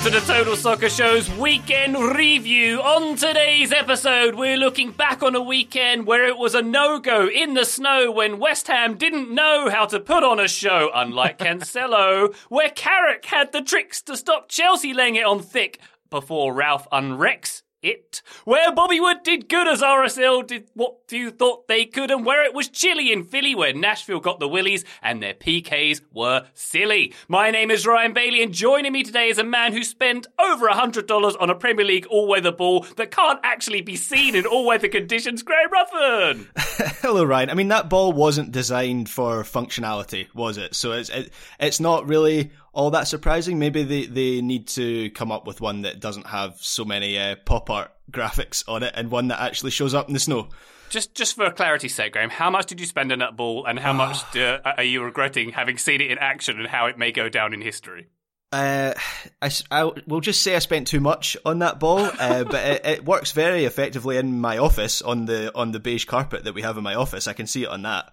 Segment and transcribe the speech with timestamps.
[0.00, 2.80] Welcome to the Total Soccer Show's weekend review.
[2.80, 7.28] On today's episode, we're looking back on a weekend where it was a no go
[7.28, 11.36] in the snow when West Ham didn't know how to put on a show, unlike
[11.40, 16.88] Cancelo, where Carrick had the tricks to stop Chelsea laying it on thick before Ralph
[16.90, 22.10] unrex it, where Bobby Wood did good as RSL did what you thought they could,
[22.10, 26.00] and where it was chilly in Philly, where Nashville got the willies and their PKs
[26.12, 27.14] were silly.
[27.28, 30.66] My name is Ryan Bailey, and joining me today is a man who spent over
[30.66, 34.46] a hundred dollars on a Premier League all-weather ball that can't actually be seen in
[34.46, 35.42] all-weather conditions.
[35.42, 36.48] Graham Ruthven.
[37.00, 37.50] Hello, Ryan.
[37.50, 40.74] I mean, that ball wasn't designed for functionality, was it?
[40.74, 43.58] So it's it, it's not really all that surprising.
[43.58, 47.36] Maybe they, they need to come up with one that doesn't have so many uh,
[47.44, 50.48] pop art graphics on it and one that actually shows up in the snow.
[50.90, 53.78] Just, just for clarity's sake, Graham, how much did you spend on that ball, and
[53.78, 57.12] how much do, are you regretting having seen it in action, and how it may
[57.12, 58.08] go down in history?
[58.52, 58.94] Uh,
[59.40, 62.86] I, I will just say I spent too much on that ball, uh, but it,
[62.86, 66.62] it works very effectively in my office on the on the beige carpet that we
[66.62, 67.28] have in my office.
[67.28, 68.12] I can see it on that.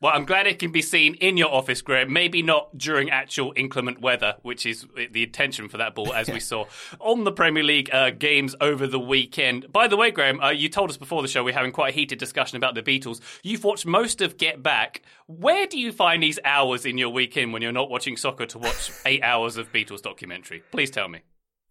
[0.00, 2.12] Well, I'm glad it can be seen in your office, Graham.
[2.12, 6.38] Maybe not during actual inclement weather, which is the intention for that ball, as we
[6.48, 6.66] saw
[7.00, 9.72] on the Premier League uh, games over the weekend.
[9.72, 11.96] By the way, Graham, uh, you told us before the show we're having quite a
[11.96, 13.20] heated discussion about the Beatles.
[13.42, 15.02] You've watched most of Get Back.
[15.26, 18.58] Where do you find these hours in your weekend when you're not watching soccer to
[18.58, 20.62] watch eight hours of Beatles documentary?
[20.70, 21.22] Please tell me.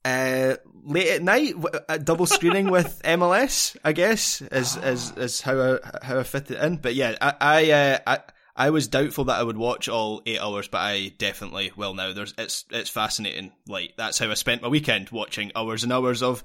[0.07, 1.53] Uh, late at night,
[1.89, 6.49] a double screening with MLS, I guess, is is is how I how I fit
[6.49, 6.77] it in.
[6.77, 8.19] But yeah, I I, uh, I
[8.55, 12.13] I was doubtful that I would watch all eight hours, but I definitely will now.
[12.13, 13.51] There's it's it's fascinating.
[13.67, 16.41] Like that's how I spent my weekend watching hours and hours of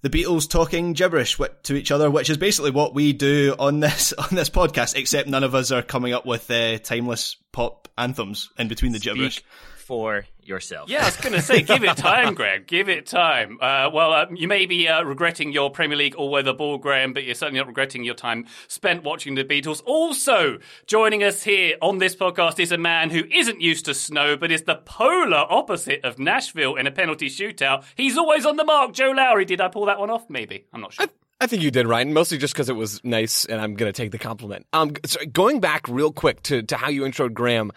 [0.00, 4.14] the Beatles talking gibberish to each other, which is basically what we do on this
[4.14, 4.96] on this podcast.
[4.96, 8.98] Except none of us are coming up with uh, timeless pop anthems in between the
[8.98, 9.44] Speak gibberish.
[9.84, 10.88] For yourself.
[10.88, 12.64] Yeah, I was going to say, give it time, Graham.
[12.66, 13.58] Give it time.
[13.60, 17.24] Uh, well, uh, you may be uh, regretting your Premier League all-weather ball, Graham, but
[17.24, 19.82] you're certainly not regretting your time spent watching the Beatles.
[19.84, 24.36] Also, joining us here on this podcast is a man who isn't used to snow,
[24.36, 27.84] but is the polar opposite of Nashville in a penalty shootout.
[27.94, 28.92] He's always on the mark.
[28.92, 29.44] Joe Lowry.
[29.44, 30.28] Did I pull that one off?
[30.28, 30.66] Maybe.
[30.72, 31.06] I'm not sure.
[31.06, 31.08] I
[31.46, 32.12] think you did, Ryan.
[32.12, 34.66] Mostly just because it was nice, and I'm going to take the compliment.
[34.72, 37.72] Um, so going back real quick to, to how you introed Graham,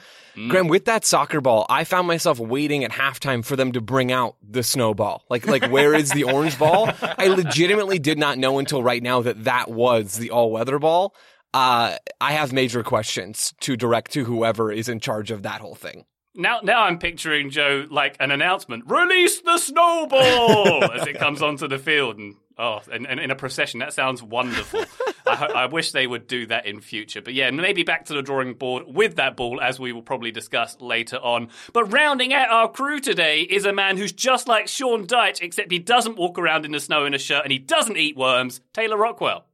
[0.48, 4.12] Graham, with that soccer ball, I found myself waiting at halftime for them to bring
[4.12, 5.24] out the snowball.
[5.30, 6.92] Like, like where is the orange ball?
[7.02, 11.16] I legitimately did not know until right now that that was the all weather ball.
[11.54, 15.76] Uh, I have major questions to direct to whoever is in charge of that whole
[15.76, 16.06] thing.
[16.36, 21.68] Now, now I'm picturing Joe like an announcement: "Release the snowball!" as it comes onto
[21.68, 23.80] the field, and oh, and, and in a procession.
[23.80, 24.84] That sounds wonderful.
[25.26, 27.22] I, ho- I wish they would do that in future.
[27.22, 30.32] But yeah, maybe back to the drawing board with that ball, as we will probably
[30.32, 31.50] discuss later on.
[31.74, 35.72] But rounding out our crew today is a man who's just like Sean Dyche, except
[35.72, 38.62] he doesn't walk around in the snow in a shirt and he doesn't eat worms.
[38.74, 39.46] Taylor Rockwell.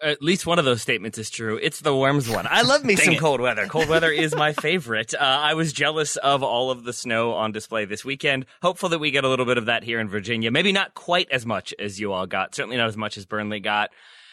[0.00, 1.58] At least one of those statements is true.
[1.60, 2.46] It's the worms one.
[2.48, 3.66] I love me some cold weather.
[3.66, 5.12] Cold weather is my favorite.
[5.12, 8.46] Uh, I was jealous of all of the snow on display this weekend.
[8.62, 10.50] Hopeful that we get a little bit of that here in Virginia.
[10.52, 12.54] Maybe not quite as much as you all got.
[12.54, 13.90] Certainly not as much as Burnley got.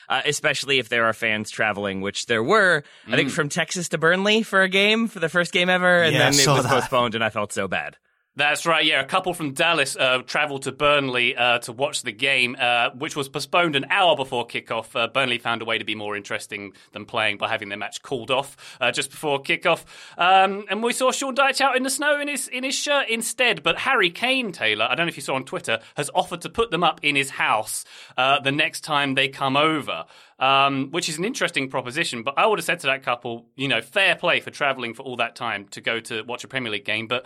[0.10, 2.84] uh, especially if there are fans traveling, which there were.
[3.08, 3.14] Mm.
[3.14, 3.34] I think mm.
[3.34, 6.40] from Texas to Burnley for a game for the first game ever, and yeah, then
[6.40, 6.72] it was that.
[6.72, 7.98] postponed, and I felt so bad.
[8.38, 8.84] That's right.
[8.84, 12.90] Yeah, a couple from Dallas uh, travelled to Burnley uh, to watch the game, uh,
[12.90, 14.94] which was postponed an hour before kickoff.
[14.94, 18.02] Uh, Burnley found a way to be more interesting than playing by having their match
[18.02, 19.86] called off uh, just before kickoff.
[20.18, 23.08] Um, and we saw Sean Dyche out in the snow in his in his shirt
[23.08, 23.64] instead.
[23.64, 26.50] But Harry Kane, Taylor, I don't know if you saw on Twitter, has offered to
[26.50, 27.86] put them up in his house
[28.18, 30.06] uh, the next time they come over.
[30.38, 32.24] Um, which is an interesting proposition.
[32.24, 35.04] But I would have said to that couple, you know, fair play for travelling for
[35.04, 37.26] all that time to go to watch a Premier League game, but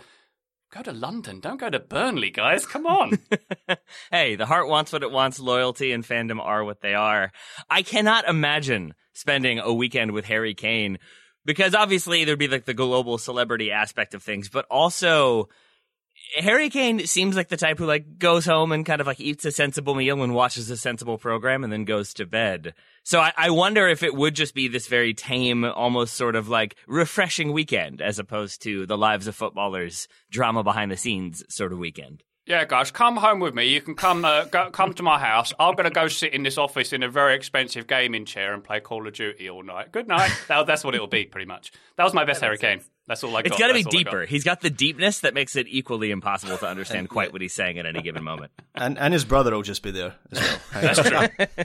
[0.72, 1.40] Go to London.
[1.40, 2.64] Don't go to Burnley, guys.
[2.64, 3.18] Come on.
[4.12, 5.40] hey, the heart wants what it wants.
[5.40, 7.32] Loyalty and fandom are what they are.
[7.68, 10.98] I cannot imagine spending a weekend with Harry Kane
[11.44, 15.48] because obviously there'd be like the global celebrity aspect of things, but also
[16.38, 19.44] Harry Kane seems like the type who like goes home and kind of like eats
[19.44, 22.74] a sensible meal and watches a sensible program and then goes to bed.
[23.02, 26.48] So I, I wonder if it would just be this very tame, almost sort of
[26.48, 31.72] like refreshing weekend as opposed to the lives of footballers drama behind the scenes sort
[31.72, 32.22] of weekend.
[32.46, 33.66] Yeah, guys, come home with me.
[33.66, 35.52] You can come uh, go, come to my house.
[35.60, 38.64] I'm going to go sit in this office in a very expensive gaming chair and
[38.64, 39.92] play Call of Duty all night.
[39.92, 40.32] Good night.
[40.48, 41.70] that, that's what it'll be, pretty much.
[41.96, 42.80] That was my best Harry Kane.
[43.10, 43.46] That's all I got.
[43.46, 44.24] It's got to be deeper.
[44.24, 47.76] He's got the deepness that makes it equally impossible to understand quite what he's saying
[47.80, 48.52] at any given moment.
[48.76, 50.58] And and his brother will just be there as well.
[50.80, 51.46] that's true.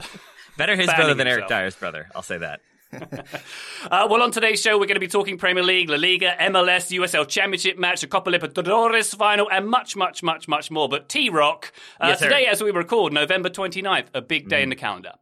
[0.58, 2.08] Better his brother than Eric Dier's brother.
[2.16, 2.60] I'll say that.
[2.92, 6.90] uh, well, on today's show, we're going to be talking Premier League, La Liga, MLS,
[6.98, 10.88] USL Championship match, a Copa Libertadores final, and much, much, much, much more.
[10.88, 14.64] But T Rock, uh, yes, today, as we record, November 29th, a big day mm.
[14.64, 15.12] in the calendar.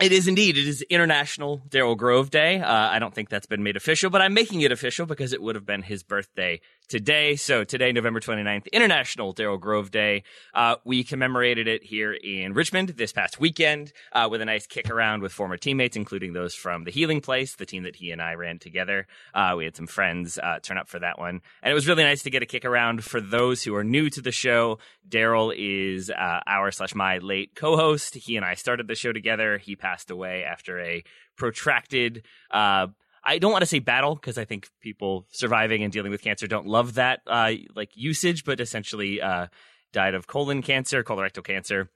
[0.00, 0.56] It is indeed.
[0.56, 2.58] It is International Daryl Grove Day.
[2.58, 5.42] Uh, I don't think that's been made official, but I'm making it official because it
[5.42, 7.36] would have been his birthday today.
[7.36, 10.24] So today, November 29th, International Daryl Grove Day.
[10.52, 14.90] Uh, we commemorated it here in Richmond this past weekend uh, with a nice kick
[14.90, 18.20] around with former teammates, including those from the Healing Place, the team that he and
[18.20, 19.06] I ran together.
[19.32, 22.02] Uh, we had some friends uh, turn up for that one, and it was really
[22.02, 23.04] nice to get a kick around.
[23.04, 27.54] For those who are new to the show, Daryl is uh, our slash my late
[27.54, 28.16] co-host.
[28.16, 29.58] He and I started the show together.
[29.58, 31.04] He passed passed away after a
[31.36, 32.86] protracted uh,
[33.24, 36.46] I don't want to say battle because I think people surviving and dealing with cancer
[36.46, 39.48] don't love that uh, like usage, but essentially uh,
[39.92, 41.90] died of colon cancer, colorectal cancer.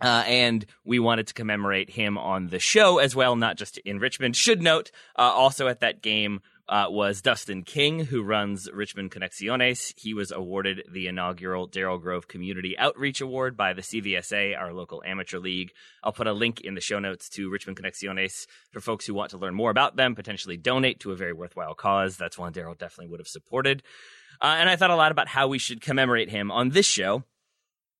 [0.00, 3.98] Uh, and we wanted to commemorate him on the show as well, not just in
[3.98, 4.36] Richmond.
[4.36, 9.92] Should note, uh, also at that game uh, was Dustin King, who runs Richmond Conexiones.
[9.96, 15.02] He was awarded the inaugural Daryl Grove Community Outreach Award by the CVSA, our local
[15.04, 15.72] amateur league.
[16.02, 19.30] I'll put a link in the show notes to Richmond Conexiones for folks who want
[19.32, 22.16] to learn more about them, potentially donate to a very worthwhile cause.
[22.16, 23.82] That's one Daryl definitely would have supported.
[24.40, 27.24] Uh, and I thought a lot about how we should commemorate him on this show.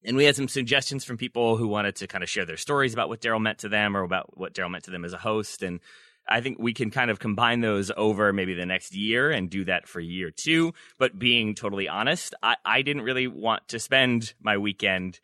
[0.07, 2.93] And we had some suggestions from people who wanted to kind of share their stories
[2.93, 5.19] about what Daryl meant to them or about what Daryl meant to them as a
[5.19, 5.63] host.
[5.63, 5.81] And
[6.29, 9.65] I think we can kind of combine those over maybe the next year and do
[9.65, 10.73] that for year two.
[10.99, 15.21] But being totally honest, I, I didn't really want to spend my weekend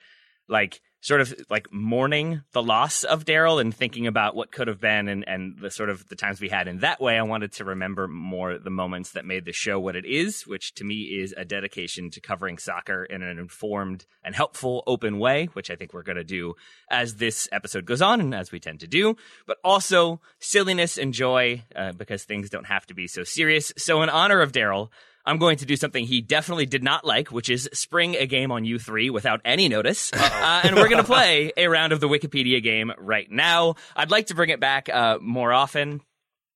[0.49, 4.81] like sort of like mourning the loss of Daryl and thinking about what could have
[4.81, 7.53] been and, and the sort of the times we had in that way, I wanted
[7.53, 11.03] to remember more the moments that made the show what it is, which to me
[11.21, 15.77] is a dedication to covering soccer in an informed and helpful, open way, which I
[15.77, 16.55] think we're going to do
[16.91, 21.15] as this episode goes on and as we tend to do, but also silliness and
[21.15, 23.73] joy uh, because things don't have to be so serious.
[23.79, 24.91] So in honor of Daryl,
[25.25, 28.51] I'm going to do something he definitely did not like, which is spring a game
[28.51, 30.11] on U3 without any notice.
[30.13, 33.75] Uh, and we're going to play a round of the Wikipedia game right now.
[33.95, 36.01] I'd like to bring it back uh, more often.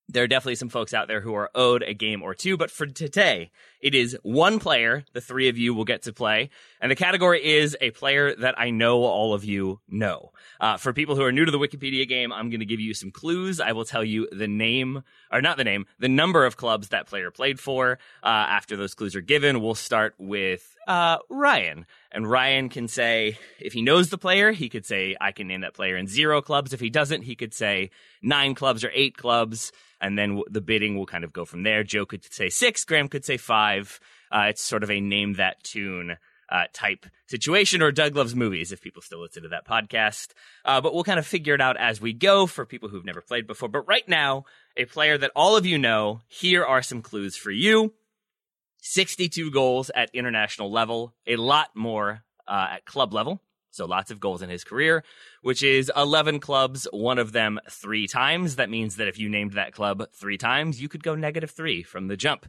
[0.09, 2.71] There are definitely some folks out there who are owed a game or two, but
[2.71, 3.51] for today,
[3.85, 6.49] it is one player the three of you will get to play.
[6.81, 10.33] And the category is a player that I know all of you know.
[10.59, 12.95] Uh, for people who are new to the Wikipedia game, I'm going to give you
[12.95, 13.61] some clues.
[13.61, 17.07] I will tell you the name, or not the name, the number of clubs that
[17.07, 17.99] player played for.
[18.23, 21.85] Uh, after those clues are given, we'll start with uh, Ryan.
[22.11, 25.61] And Ryan can say, if he knows the player, he could say, I can name
[25.61, 26.73] that player in zero clubs.
[26.73, 27.91] If he doesn't, he could say
[28.23, 29.73] nine clubs or eight clubs.
[30.01, 31.83] And then the bidding will kind of go from there.
[31.83, 33.74] Joe could say six, Graham could say five
[34.31, 36.17] Uh, it's sort of a name that tune
[36.51, 40.29] uh, type situation, or Doug Loves Movies, if people still listen to that podcast.
[40.65, 43.21] Uh, but we'll kind of figure it out as we go for people who've never
[43.21, 43.69] played before.
[43.69, 44.45] But right now,
[44.77, 47.93] a player that all of you know, here are some clues for you
[48.83, 53.41] 62 goals at international level, a lot more uh, at club level.
[53.71, 55.03] So lots of goals in his career,
[55.43, 58.57] which is 11 clubs, one of them three times.
[58.57, 61.83] That means that if you named that club three times, you could go negative three
[61.83, 62.47] from the jump.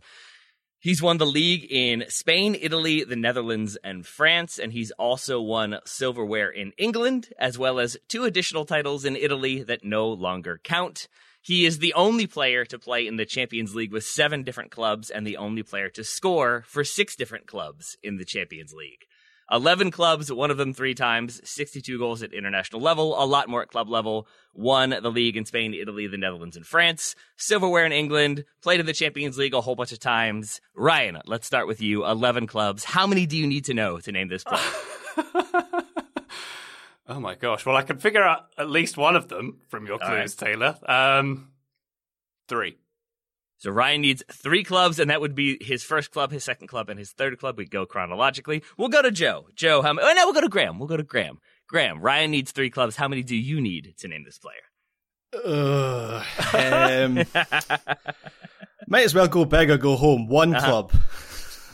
[0.80, 5.80] He's won the league in Spain, Italy, the Netherlands, and France, and he's also won
[5.86, 11.08] silverware in England, as well as two additional titles in Italy that no longer count.
[11.42, 15.10] He is the only player to play in the Champions League with seven different clubs
[15.10, 19.06] and the only player to score for six different clubs in the Champions League.
[19.52, 23.62] 11 clubs, one of them three times, 62 goals at international level, a lot more
[23.62, 27.92] at club level, won the league in Spain, Italy, the Netherlands, and France, silverware in
[27.92, 30.62] England, played in the Champions League a whole bunch of times.
[30.76, 32.06] Ryan, let's start with you.
[32.06, 32.84] 11 clubs.
[32.84, 34.62] How many do you need to know to name this player?
[37.08, 37.66] oh my gosh.
[37.66, 40.48] Well, I can figure out at least one of them from your clues, right.
[40.50, 40.78] Taylor.
[40.88, 41.52] Um,
[42.48, 42.78] three.
[43.58, 46.90] So Ryan needs three clubs, and that would be his first club, his second club,
[46.90, 47.58] and his third club.
[47.58, 48.64] We go chronologically.
[48.78, 49.48] We'll go to Joe.
[49.56, 50.08] Joe, how many?
[50.08, 50.78] Oh, no, we'll go to Graham.
[50.78, 51.40] We'll go to Graham.
[51.68, 52.96] Graham, Ryan needs three clubs.
[52.96, 54.56] How many do you need to name this player?
[55.34, 57.16] Uh, um,
[58.88, 60.28] might as well go big or go home.
[60.28, 60.66] One uh-huh.
[60.66, 60.92] club.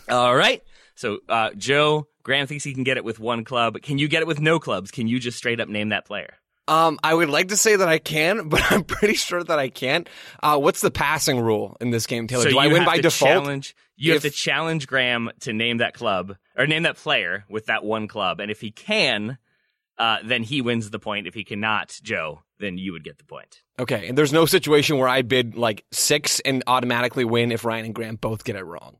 [0.10, 0.62] All right.
[0.96, 3.82] So, uh, Joe, Graham thinks he can get it with one club.
[3.82, 4.92] Can you get it with no clubs?
[4.92, 6.36] Can you just straight up name that player?
[6.72, 9.68] Um, I would like to say that I can, but I'm pretty sure that I
[9.68, 10.08] can't.
[10.42, 12.44] Uh, what's the passing rule in this game, Taylor?
[12.44, 13.30] So Do I win by default?
[13.30, 14.24] Challenge, you if...
[14.24, 18.08] have to challenge Graham to name that club or name that player with that one
[18.08, 19.38] club, and if he can,
[19.98, 21.28] uh, then he wins the point.
[21.28, 23.62] If he cannot, Joe, then you would get the point.
[23.78, 27.86] Okay, and there's no situation where I bid like six and automatically win if Ryan
[27.86, 28.98] and Graham both get it wrong.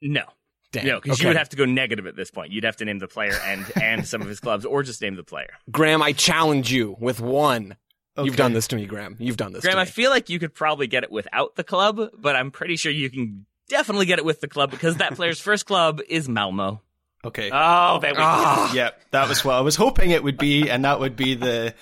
[0.00, 0.24] No,
[0.72, 0.86] Dang.
[0.86, 1.24] No, because okay.
[1.24, 2.50] you would have to go negative at this point.
[2.50, 5.16] You'd have to name the player and and some of his clubs, or just name
[5.16, 5.50] the player.
[5.70, 7.76] Graham, I challenge you with one.
[8.16, 8.26] Okay.
[8.26, 9.16] You've done this to me, Graham.
[9.18, 9.62] You've done this.
[9.62, 12.76] Graham, I feel like you could probably get it without the club, but I'm pretty
[12.76, 16.28] sure you can definitely get it with the club because that player's first club is
[16.28, 16.82] Malmo.
[17.24, 17.50] Okay.
[17.52, 18.22] Oh, there we go.
[18.22, 18.72] Ah.
[18.74, 21.74] Yep, that was what I was hoping it would be, and that would be the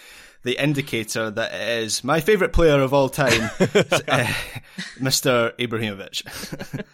[0.43, 4.33] the indicator that it is my favorite player of all time, uh,
[4.99, 5.55] Mr.
[5.59, 6.85] Ibrahimovic.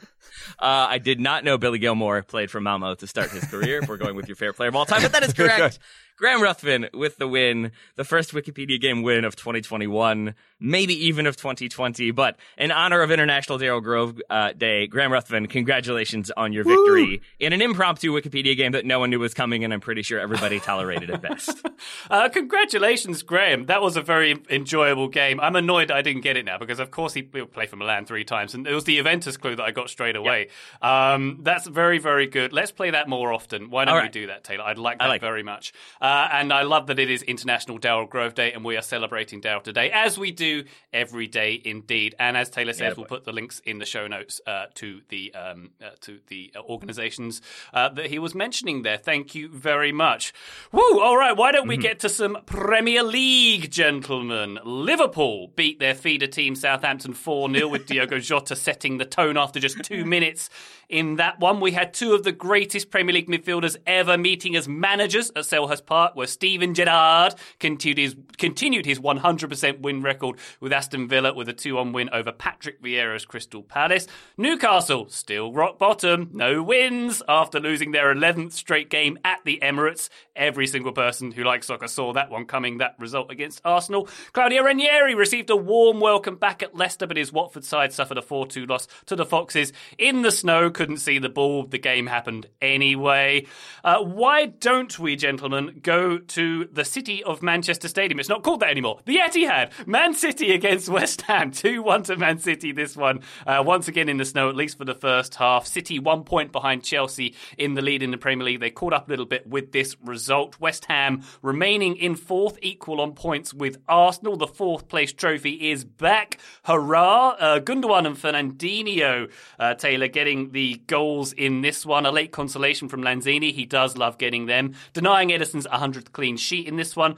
[0.58, 3.80] Uh, I did not know Billy Gilmour played for Malmo to start his career.
[3.82, 5.78] if we're going with your favorite player of all time, but that is correct.
[6.16, 11.36] Graham Ruthven with the win, the first Wikipedia game win of 2021, maybe even of
[11.36, 12.10] 2020.
[12.12, 17.18] But in honor of International Daryl Grove uh, Day, Graham Ruthven, congratulations on your victory
[17.18, 17.46] Woo!
[17.46, 20.18] in an impromptu Wikipedia game that no one knew was coming, and I'm pretty sure
[20.18, 21.54] everybody tolerated at best.
[22.10, 23.66] uh, congratulations, Graham.
[23.66, 25.38] That was a very enjoyable game.
[25.38, 28.24] I'm annoyed I didn't get it now because, of course, he played for Milan three
[28.24, 30.48] times, and it was the Juventus clue that I got straight away.
[30.82, 30.90] Yep.
[30.90, 32.54] Um, that's very, very good.
[32.54, 33.68] Let's play that more often.
[33.68, 34.04] Why don't right.
[34.04, 34.64] we do that, Taylor?
[34.64, 35.44] I'd like that like very it.
[35.44, 35.74] much.
[36.00, 39.40] Uh, and I love that it is International Daryl Grove Day, and we are celebrating
[39.40, 42.14] Daryl today, as we do every day indeed.
[42.18, 45.00] And as Taylor says, yeah, we'll put the links in the show notes uh, to
[45.08, 47.40] the um, uh, to the organisations
[47.72, 48.98] uh, that he was mentioning there.
[48.98, 50.32] Thank you very much.
[50.72, 51.00] Woo!
[51.00, 51.82] All right, why don't we mm-hmm.
[51.82, 54.58] get to some Premier League, gentlemen?
[54.64, 59.60] Liverpool beat their feeder team Southampton 4 0 with Diogo Jota setting the tone after
[59.60, 60.50] just two minutes
[60.88, 61.60] in that one.
[61.60, 65.86] We had two of the greatest Premier League midfielders ever meeting as managers at Selhurst
[65.86, 71.48] Park, where Steven Gerrard continued his, continued his 100% win record with Aston Villa with
[71.48, 74.06] a 2 1 win over Patrick Vieira's Crystal Palace.
[74.36, 80.08] Newcastle still rock bottom, no wins after losing their 11th straight game at the Emirates.
[80.34, 84.08] Every single person who likes soccer saw that one coming, that result against Arsenal.
[84.32, 88.22] Claudio Ranieri received a warm welcome back at Leicester, but his Watford side suffered a
[88.22, 91.64] 4 2 loss to the Foxes in the snow couldn't see the ball.
[91.64, 93.46] The game happened anyway.
[93.82, 98.18] Uh, why don't we, gentlemen, go to the city of Manchester Stadium?
[98.18, 98.98] It's not called that anymore.
[99.04, 99.86] The Etihad.
[99.86, 101.50] Man City against West Ham.
[101.52, 103.20] 2 1 to Man City this one.
[103.46, 105.64] Uh, once again in the snow, at least for the first half.
[105.64, 108.60] City one point behind Chelsea in the lead in the Premier League.
[108.60, 110.58] They caught up a little bit with this result.
[110.58, 114.36] West Ham remaining in fourth, equal on points with Arsenal.
[114.36, 116.38] The fourth place trophy is back.
[116.64, 117.36] Hurrah!
[117.38, 122.06] Uh, Gundogan and Fernandinho, uh, Taylor, getting the goals in this one.
[122.06, 123.52] A late consolation from Lanzini.
[123.52, 124.74] He does love getting them.
[124.92, 127.16] Denying Ederson's 100th clean sheet in this one.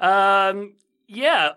[0.00, 0.74] Um,
[1.06, 1.52] yeah.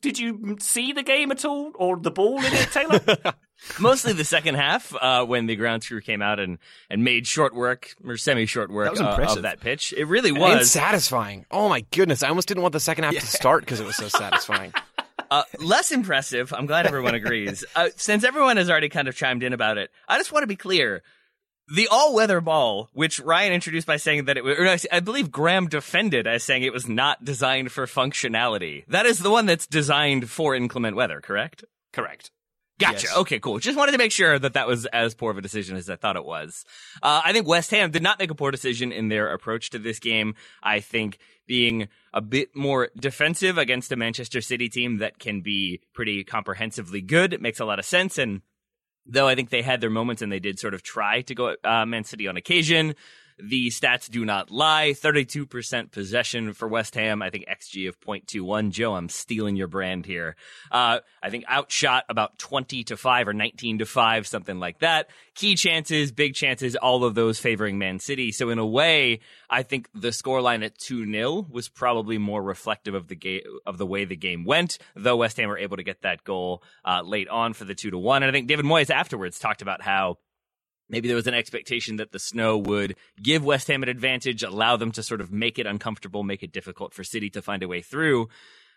[0.00, 3.00] Did you see the game at all or the ball in it, Taylor?
[3.80, 6.58] Mostly the second half, uh, when the ground crew came out and,
[6.90, 9.94] and made short work or semi short work that uh, of that pitch.
[9.96, 11.46] It really was and satisfying.
[11.50, 12.24] Oh my goodness!
[12.24, 13.20] I almost didn't want the second half yeah.
[13.20, 14.72] to start because it was so satisfying.
[15.30, 16.52] Uh, less impressive.
[16.52, 17.64] I'm glad everyone agrees.
[17.74, 20.46] Uh, since everyone has already kind of chimed in about it, I just want to
[20.46, 21.02] be clear.
[21.74, 25.68] The all-weather ball, which Ryan introduced by saying that it was, no, I believe Graham
[25.68, 28.84] defended as saying it was not designed for functionality.
[28.88, 31.64] That is the one that's designed for inclement weather, correct?
[31.92, 32.30] Correct.
[32.78, 33.06] Gotcha.
[33.06, 33.16] Yes.
[33.16, 33.58] Okay, cool.
[33.58, 35.96] Just wanted to make sure that that was as poor of a decision as I
[35.96, 36.64] thought it was.
[37.02, 39.78] Uh, I think West Ham did not make a poor decision in their approach to
[39.78, 40.34] this game.
[40.62, 45.80] I think being a bit more defensive against a Manchester City team that can be
[45.94, 47.32] pretty comprehensively good.
[47.32, 48.18] It makes a lot of sense.
[48.18, 48.42] And
[49.04, 51.48] Though I think they had their moments and they did sort of try to go
[51.48, 52.94] at uh, Man City on occasion.
[53.38, 54.90] The stats do not lie.
[54.90, 57.22] 32% possession for West Ham.
[57.22, 58.70] I think XG of 0.21.
[58.70, 60.36] Joe, I'm stealing your brand here.
[60.70, 65.08] Uh, I think outshot about 20 to 5 or 19 to 5, something like that.
[65.34, 68.32] Key chances, big chances, all of those favoring Man City.
[68.32, 73.08] So in a way, I think the scoreline at 2-0 was probably more reflective of
[73.08, 76.02] the game, of the way the game went, though West Ham were able to get
[76.02, 78.22] that goal, uh, late on for the 2 to 1.
[78.22, 80.18] And I think David Moyes afterwards talked about how
[80.92, 84.76] Maybe there was an expectation that the snow would give West Ham an advantage, allow
[84.76, 87.68] them to sort of make it uncomfortable, make it difficult for City to find a
[87.68, 88.28] way through.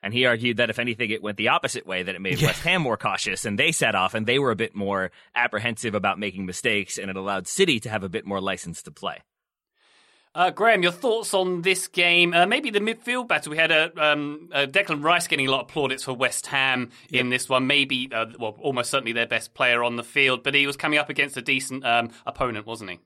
[0.01, 2.47] And he argued that if anything, it went the opposite way, that it made yeah.
[2.47, 5.93] West Ham more cautious and they set off and they were a bit more apprehensive
[5.93, 9.19] about making mistakes and it allowed City to have a bit more license to play.
[10.35, 12.33] Uh, Graham, your thoughts on this game?
[12.33, 13.51] Uh, maybe the midfield battle.
[13.51, 16.91] We had a, um, a, Declan Rice getting a lot of plaudits for West Ham
[17.09, 17.21] yep.
[17.21, 17.67] in this one.
[17.67, 20.99] Maybe, uh, well, almost certainly their best player on the field, but he was coming
[20.99, 22.99] up against a decent um, opponent, wasn't he?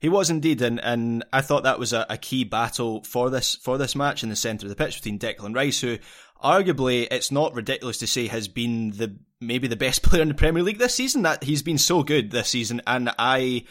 [0.00, 3.54] He was indeed, and, and I thought that was a, a key battle for this
[3.54, 5.98] for this match in the centre of the pitch between Declan Rice, who
[6.42, 10.34] arguably it's not ridiculous to say has been the maybe the best player in the
[10.34, 11.22] Premier League this season.
[11.22, 13.64] That he's been so good this season, and I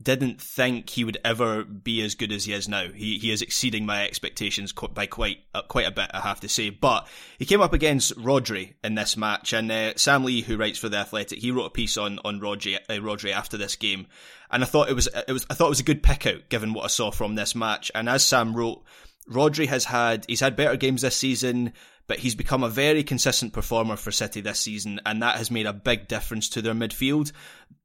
[0.00, 2.88] didn't think he would ever be as good as he is now.
[2.88, 6.48] He he is exceeding my expectations by quite uh, quite a bit, I have to
[6.48, 6.70] say.
[6.70, 10.78] But he came up against Rodri in this match, and uh, Sam Lee, who writes
[10.78, 14.06] for the Athletic, he wrote a piece on on Rodri uh, Rodri after this game,
[14.50, 16.48] and I thought it was it was I thought it was a good pick out
[16.50, 17.90] given what I saw from this match.
[17.94, 18.82] And as Sam wrote,
[19.30, 21.72] Rodri has had he's had better games this season
[22.06, 25.66] but he's become a very consistent performer for City this season, and that has made
[25.66, 27.32] a big difference to their midfield.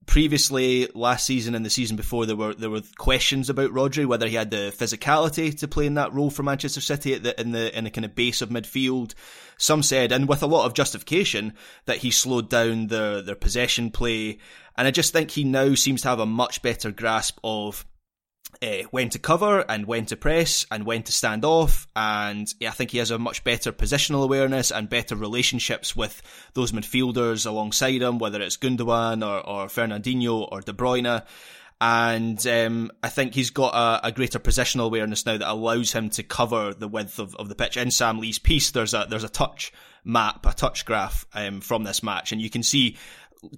[0.06, 4.28] Previously, last season and the season before, there were there were questions about Rodri whether
[4.28, 7.75] he had the physicality to play in that role for Manchester City the, in the
[7.78, 9.13] in the kind of base of midfield.
[9.58, 11.54] Some said, and with a lot of justification,
[11.86, 14.40] that he slowed down their their possession play,
[14.75, 17.86] and I just think he now seems to have a much better grasp of
[18.62, 21.88] uh, when to cover and when to press and when to stand off.
[21.96, 26.22] And I think he has a much better positional awareness and better relationships with
[26.53, 31.24] those midfielders alongside him, whether it's Gundogan or, or Fernandinho or De Bruyne.
[31.84, 36.12] And um, I think he's got a, a, greater positional awareness now that allows him
[36.12, 37.76] to cover the width of, of the pitch.
[37.76, 39.73] In Sam Lee's piece, there's a there's a touch
[40.04, 42.97] map, a touch graph um, from this match, and you can see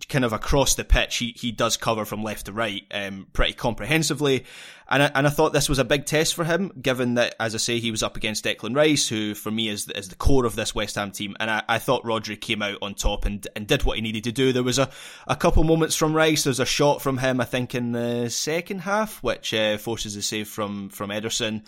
[0.08, 3.54] kind of across the pitch, he, he does cover from left to right um, pretty
[3.54, 4.46] comprehensively.
[4.88, 7.54] And I, and I thought this was a big test for him, given that, as
[7.54, 10.46] I say, he was up against Declan Rice, who for me is, is the core
[10.46, 11.36] of this West Ham team.
[11.40, 14.24] And I, I thought Rodri came out on top and, and did what he needed
[14.26, 14.54] to do.
[14.54, 14.90] There was a,
[15.28, 16.44] a couple moments from Rice.
[16.44, 20.22] There's a shot from him, I think, in the second half, which uh, forces a
[20.22, 21.66] save from, from Ederson.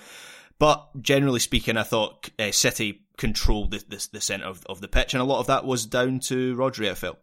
[0.57, 4.87] But generally speaking, I thought uh, City controlled the, the, the centre of, of the
[4.87, 7.17] pitch, and a lot of that was down to Rodri, I felt.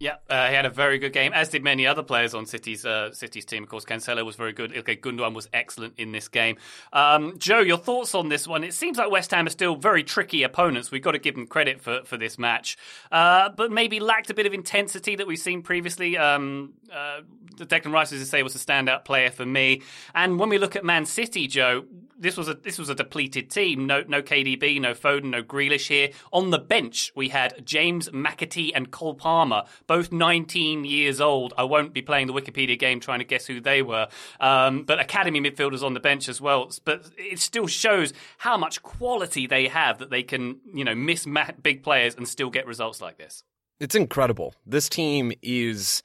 [0.00, 2.84] Yeah, uh, he had a very good game, as did many other players on City's
[2.84, 3.62] uh, City's team.
[3.62, 4.76] Of course, Cancelo was very good.
[4.76, 6.56] Okay, Gundogan was excellent in this game.
[6.92, 8.64] Um, Joe, your thoughts on this one?
[8.64, 10.90] It seems like West Ham are still very tricky opponents.
[10.90, 12.76] We've got to give them credit for, for this match,
[13.12, 16.18] uh, but maybe lacked a bit of intensity that we've seen previously.
[16.18, 17.20] Um, uh,
[17.56, 19.82] Declan Rice, as I say, was a standout player for me.
[20.14, 21.84] And when we look at Man City, Joe,
[22.18, 23.86] this was a this was a depleted team.
[23.86, 26.10] No no KDB, no Foden, no Grealish here.
[26.32, 31.54] On the bench, we had James McAtee and Cole Palmer, both 19 years old.
[31.56, 34.08] I won't be playing the Wikipedia game trying to guess who they were,
[34.40, 36.70] um, but academy midfielders on the bench as well.
[36.84, 41.26] But it still shows how much quality they have that they can you know miss
[41.62, 43.44] big players and still get results like this.
[43.80, 44.54] It's incredible.
[44.66, 46.02] This team is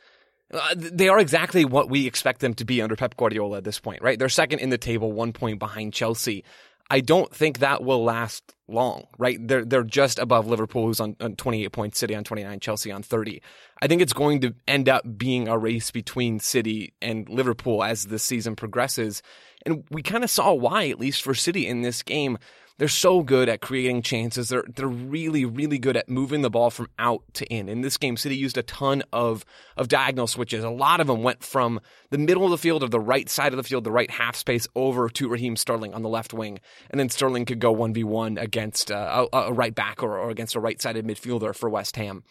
[0.52, 3.80] uh, they are exactly what we expect them to be under Pep Guardiola at this
[3.80, 4.18] point, right?
[4.18, 6.44] They're second in the table, one point behind Chelsea.
[6.90, 9.38] I don't think that will last long, right?
[9.40, 13.04] They're they're just above Liverpool, who's on, on 28 points, City on 29, Chelsea on
[13.04, 13.42] 30.
[13.82, 18.06] I think it's going to end up being a race between City and Liverpool as
[18.06, 19.22] the season progresses.
[19.66, 22.38] And we kind of saw why, at least for City in this game.
[22.80, 24.48] They're so good at creating chances.
[24.48, 27.68] They're they're really really good at moving the ball from out to in.
[27.68, 29.44] In this game, City used a ton of
[29.76, 30.64] of diagonal switches.
[30.64, 33.52] A lot of them went from the middle of the field or the right side
[33.52, 36.62] of the field, the right half space, over to Raheem Sterling on the left wing,
[36.90, 40.18] and then Sterling could go one v one against uh, a, a, right back or,
[40.18, 42.24] or against a right sided midfielder for West Ham.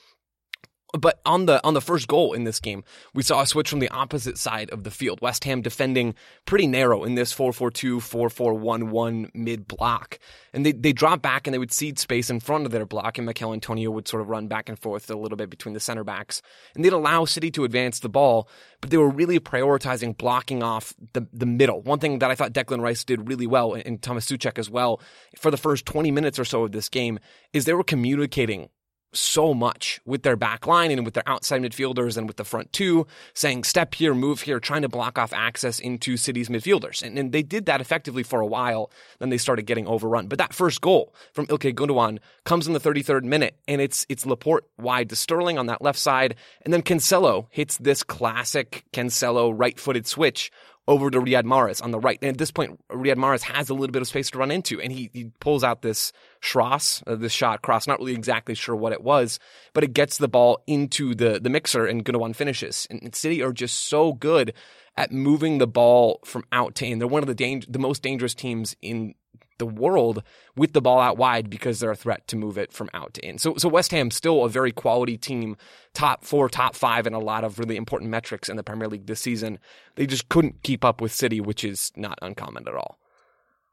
[0.93, 3.81] But on the on the first goal in this game, we saw a switch from
[3.81, 5.21] the opposite side of the field.
[5.21, 6.15] West Ham defending
[6.47, 10.19] pretty narrow in this 4-4-2, 4-4-1-1 mid block.
[10.55, 13.19] And they they drop back and they would cede space in front of their block
[13.19, 15.81] and Michail Antonio would sort of run back and forth a little bit between the
[15.81, 16.41] center backs.
[16.75, 18.49] And they'd allow City to advance the ball,
[18.81, 21.83] but they were really prioritizing blocking off the the middle.
[21.83, 25.03] One thing that I thought Declan Rice did really well and Thomas Soucek as well
[25.37, 27.19] for the first 20 minutes or so of this game
[27.53, 28.71] is they were communicating
[29.13, 32.73] so much with their back line and with their outside midfielders and with the front
[32.73, 37.03] two, saying step here, move here, trying to block off access into City's midfielders.
[37.03, 38.91] And, and they did that effectively for a while.
[39.19, 40.29] Then they started getting overrun.
[40.29, 44.27] But that first goal from Ilkay Gundogan comes in the 33rd minute, and it's it's
[44.27, 49.53] Laporte wide to Sterling on that left side, and then Cancelo hits this classic Cancelo
[49.55, 50.51] right-footed switch
[50.89, 52.19] over to Riyad Mahrez on the right.
[52.23, 54.81] And at this point, Riyad Mahrez has a little bit of space to run into,
[54.81, 57.87] and he, he pulls out this Schross, uh, this shot cross.
[57.87, 59.39] Not really exactly sure what it was,
[59.75, 62.87] but it gets the ball into the, the mixer, and Gundogan finishes.
[62.89, 64.55] And, and City are just so good
[64.97, 66.99] at moving the ball from out to in.
[66.99, 69.15] They're one of the dang- the most dangerous teams in
[69.59, 70.23] the world
[70.57, 73.27] with the ball out wide because they're a threat to move it from out to
[73.27, 73.39] in.
[73.39, 75.57] So, so West Ham still a very quality team,
[75.95, 79.07] top four, top five in a lot of really important metrics in the Premier League
[79.07, 79.59] this season.
[79.97, 82.99] They just couldn't keep up with City, which is not uncommon at all.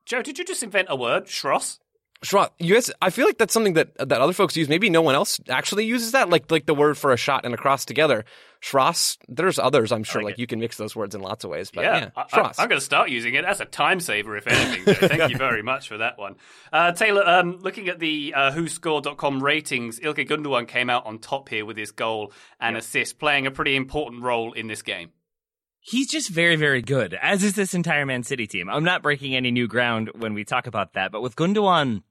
[0.05, 1.79] Joe, did you just invent a word, Schross?
[2.25, 2.53] Shot.
[2.59, 4.69] You guys, I feel like that's something that that other folks use.
[4.69, 7.53] Maybe no one else actually uses that, like like the word for a shot and
[7.53, 8.25] a cross together.
[8.61, 9.17] Schross.
[9.27, 10.23] There's others, I'm sure.
[10.23, 11.71] like like you can mix those words in lots of ways.
[11.71, 12.59] But yeah, yeah, I, Schross.
[12.59, 14.85] am going to start using it as a time saver, if anything.
[14.85, 15.07] Joe.
[15.07, 16.35] Thank you very much for that one.
[16.73, 21.49] Uh, Taylor, um, looking at the uh, WhoScored.com ratings, Ilkay Gundogan came out on top
[21.49, 25.11] here with his goal and assist, playing a pretty important role in this game.
[25.79, 28.69] He's just very, very good, as is this entire Man City team.
[28.69, 32.01] I'm not breaking any new ground when we talk about that, but with Gundogan,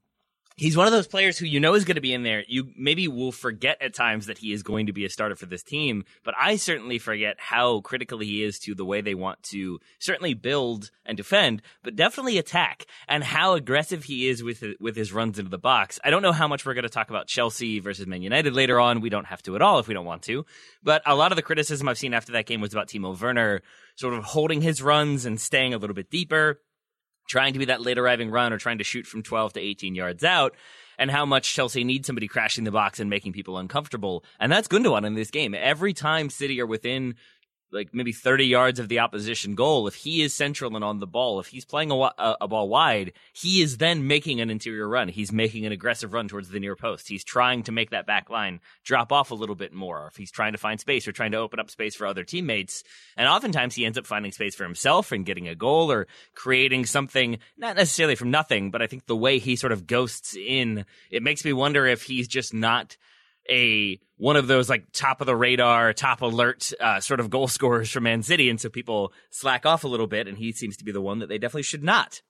[0.57, 2.45] he's one of those players who you know is going to be in there.
[2.47, 5.47] You maybe will forget at times that he is going to be a starter for
[5.47, 9.43] this team, but I certainly forget how critical he is to the way they want
[9.45, 14.97] to certainly build and defend, but definitely attack and how aggressive he is with with
[14.97, 15.99] his runs into the box.
[16.05, 18.81] I don't know how much we're going to talk about Chelsea versus Man United later
[18.81, 19.01] on.
[19.01, 20.47] We don't have to at all if we don't want to.
[20.83, 23.63] But a lot of the criticism I've seen after that game was about Timo Werner
[23.97, 26.61] sort of holding his runs and staying a little bit deeper
[27.27, 29.95] trying to be that late arriving run or trying to shoot from 12 to 18
[29.95, 30.55] yards out,
[30.99, 34.25] and how much Chelsea needs somebody crashing the box and making people uncomfortable.
[34.39, 35.55] And that's Gundogan in this game.
[35.55, 37.17] Every time City are within
[37.75, 41.07] like maybe 30 yards of the opposition goal, if he is central and on the
[41.07, 44.89] ball, if he's playing a, a, a ball wide, he is then making an interior
[44.89, 45.09] run.
[45.09, 47.09] He's making an aggressive run towards the near post.
[47.09, 50.07] He's trying to make that back line drop off a little bit more.
[50.07, 52.85] If he's trying to find space or trying to open up space for other teammates.
[53.17, 56.87] And oftentimes he ends up finding space for himself and getting a goal or creating
[56.87, 60.85] something, not necessarily from nothing, but I think the way he sort of ghosts in,
[61.11, 62.97] it makes me wonder if he's just not
[63.51, 67.49] a one of those like top of the radar, top alert uh, sort of goal
[67.49, 70.77] scorers for Man City, and so people slack off a little bit, and he seems
[70.79, 72.23] to be the one that they definitely should not.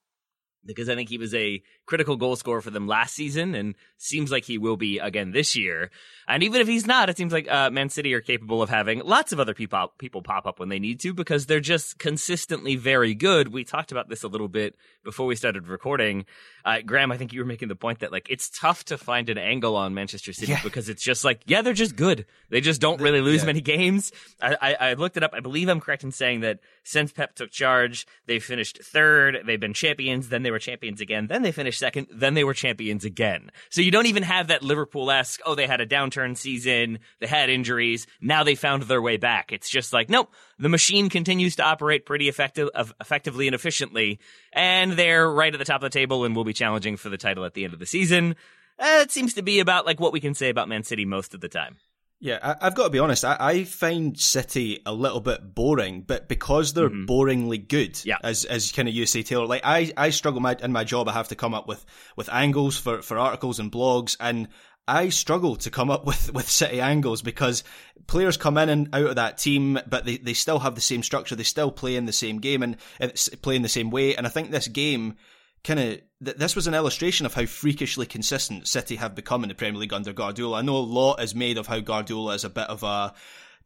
[0.67, 4.31] Because I think he was a critical goal scorer for them last season, and seems
[4.31, 5.91] like he will be again this year.
[6.27, 9.01] And even if he's not, it seems like uh, Man City are capable of having
[9.01, 12.77] lots of other people people pop up when they need to because they're just consistently
[12.77, 13.53] very good.
[13.53, 16.25] We talked about this a little bit before we started recording.
[16.65, 19.29] Uh, Graham, I think you were making the point that like it's tough to find
[19.29, 20.63] an angle on Manchester City Yeah.
[20.63, 22.25] because it's just like yeah, they're just good.
[22.49, 23.47] They just don't really lose yeah.
[23.47, 24.13] many games.
[24.41, 25.33] I, I, I looked it up.
[25.35, 29.39] I believe I'm correct in saying that since Pep took charge, they finished third.
[29.47, 30.31] They've been champions.
[30.31, 31.27] Then they were champions again.
[31.27, 32.07] Then they finished second.
[32.11, 33.51] Then they were champions again.
[33.69, 35.41] So you don't even have that Liverpool esque.
[35.45, 37.01] Oh, they had a downturn season.
[37.21, 38.07] They had injuries.
[38.21, 39.53] Now they found their way back.
[39.53, 40.33] It's just like nope.
[40.59, 44.21] The machine continues to operate pretty effective, effectively and efficiently,
[44.53, 47.19] and they're right at the top of the table and will be challenging for the
[47.19, 48.37] title at the end of the season.
[48.79, 51.35] Uh, it seems to be about like what we can say about Man City most
[51.35, 51.77] of the time.
[52.25, 53.23] Yeah, I, I've got to be honest.
[53.23, 57.05] I, I find City a little bit boring, but because they're mm-hmm.
[57.05, 58.17] boringly good, Yeah.
[58.25, 59.47] as as kind of you say, Taylor.
[59.47, 61.07] Like I, I struggle my, in my job.
[61.07, 61.85] I have to come up with
[62.17, 64.49] with angles for for articles and blogs, and
[64.89, 67.63] I struggle to come up with with City angles because
[68.07, 71.03] players come in and out of that team, but they they still have the same
[71.03, 71.37] structure.
[71.37, 74.17] They still play in the same game and, and it's- play in the same way.
[74.17, 75.17] And I think this game
[75.65, 79.49] kind of th- this was an illustration of how freakishly consistent City have become in
[79.49, 80.59] the Premier League under Guardiola.
[80.59, 83.15] I know a lot is made of how Guardiola is a bit of a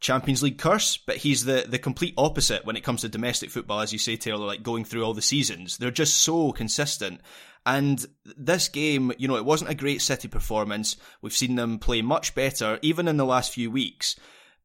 [0.00, 3.80] Champions League curse, but he's the the complete opposite when it comes to domestic football,
[3.80, 4.46] as you say, Taylor.
[4.46, 7.20] Like going through all the seasons, they're just so consistent.
[7.66, 10.96] And this game, you know, it wasn't a great City performance.
[11.20, 14.16] We've seen them play much better, even in the last few weeks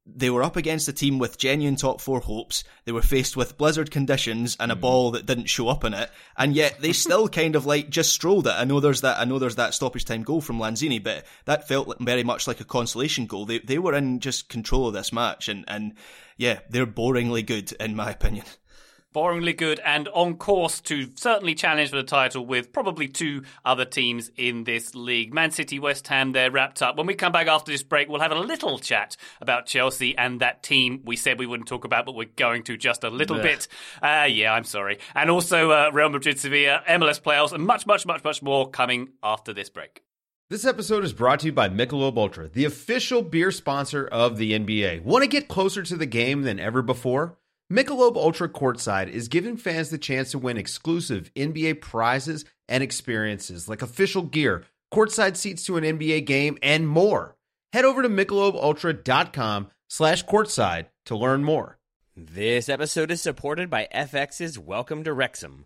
[0.06, 2.64] they were up against a team with genuine top four hopes.
[2.86, 4.82] They were faced with blizzard conditions and a hmm.
[4.82, 8.14] ball that didn't show up in it, and yet they still kind of like just
[8.14, 8.54] strolled it.
[8.58, 9.20] I know there's that.
[9.20, 12.48] I know there's that stoppage time goal from Lanzini, but that felt like- very much
[12.48, 13.46] like a consolation goal.
[13.46, 15.94] They they were in just control of this match, and and
[16.38, 18.46] yeah, they're boringly good in my opinion.
[19.14, 23.86] Boringly good and on course to certainly challenge for the title with probably two other
[23.86, 25.34] teams in this league.
[25.34, 26.98] Man City, West Ham, they're wrapped up.
[26.98, 30.40] When we come back after this break, we'll have a little chat about Chelsea and
[30.42, 33.40] that team we said we wouldn't talk about, but we're going to just a little
[33.40, 33.68] bit.
[34.02, 35.00] Uh, yeah, I'm sorry.
[35.16, 39.10] And also uh, Real Madrid, Sevilla, MLS playoffs, and much, much, much, much more coming
[39.22, 40.04] after this break.
[40.50, 44.52] This episode is brought to you by Michelob Ultra, the official beer sponsor of the
[44.52, 45.02] NBA.
[45.04, 47.38] Want to get closer to the game than ever before?
[47.72, 53.70] Michelob Ultra Courtside is giving fans the chance to win exclusive NBA prizes and experiences
[53.70, 57.38] like official gear, courtside seats to an NBA game, and more.
[57.72, 61.80] Head over to michelobultra.com slash courtside to learn more.
[62.16, 65.66] This episode is supported by FX's Welcome to Wrexham.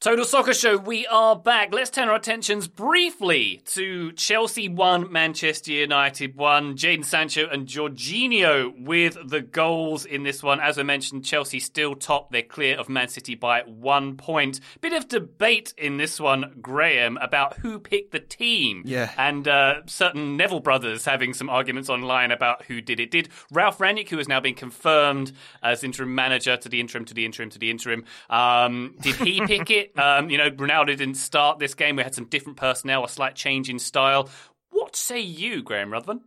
[0.00, 1.74] Total Soccer Show, we are back.
[1.74, 6.76] Let's turn our attentions briefly to Chelsea 1, Manchester United 1.
[6.76, 10.60] Jadon Sancho and Jorginho with the goals in this one.
[10.60, 12.30] As I mentioned, Chelsea still top.
[12.30, 14.60] They're clear of Man City by one point.
[14.80, 18.84] Bit of debate in this one, Graham, about who picked the team.
[18.86, 19.10] Yeah.
[19.18, 23.10] And uh, certain Neville brothers having some arguments online about who did it.
[23.10, 27.14] Did Ralph Rangnick, who has now been confirmed as interim manager to the interim, to
[27.14, 29.87] the interim, to the interim, um, did he pick it?
[29.96, 31.96] Um, you know, Ronaldo didn't start this game.
[31.96, 34.28] We had some different personnel, a slight change in style.
[34.70, 36.20] What say you, Graham Ruthven?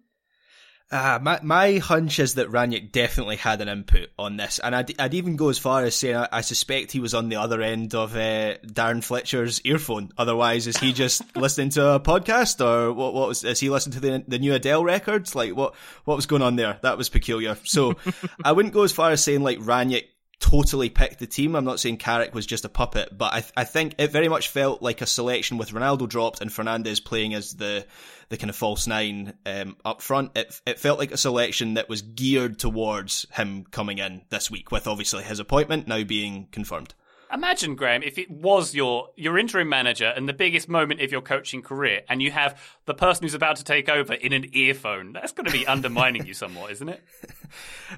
[0.91, 4.99] Uh, my my hunch is that Rangnick definitely had an input on this, and I'd,
[4.99, 7.61] I'd even go as far as saying I, I suspect he was on the other
[7.61, 10.11] end of uh, Darren Fletcher's earphone.
[10.17, 13.13] Otherwise, is he just listening to a podcast, or what?
[13.13, 13.45] What was?
[13.45, 15.33] Is he listening to the the new Adele records?
[15.33, 15.75] Like what?
[16.03, 16.77] What was going on there?
[16.81, 17.57] That was peculiar.
[17.63, 17.95] So,
[18.43, 20.07] I wouldn't go as far as saying like Rangnick
[20.41, 21.55] totally picked the team.
[21.55, 24.27] I'm not saying Carrick was just a puppet, but I, th- I think it very
[24.27, 27.85] much felt like a selection with Ronaldo dropped and Fernandes playing as the
[28.29, 30.31] the kind of false nine um, up front.
[30.35, 34.71] It it felt like a selection that was geared towards him coming in this week,
[34.71, 36.93] with obviously his appointment now being confirmed.
[37.33, 41.21] Imagine, Graham, if it was your your interim manager and the biggest moment of your
[41.21, 45.13] coaching career, and you have the person who's about to take over in an earphone.
[45.13, 47.01] That's going to be undermining you somewhat, isn't it?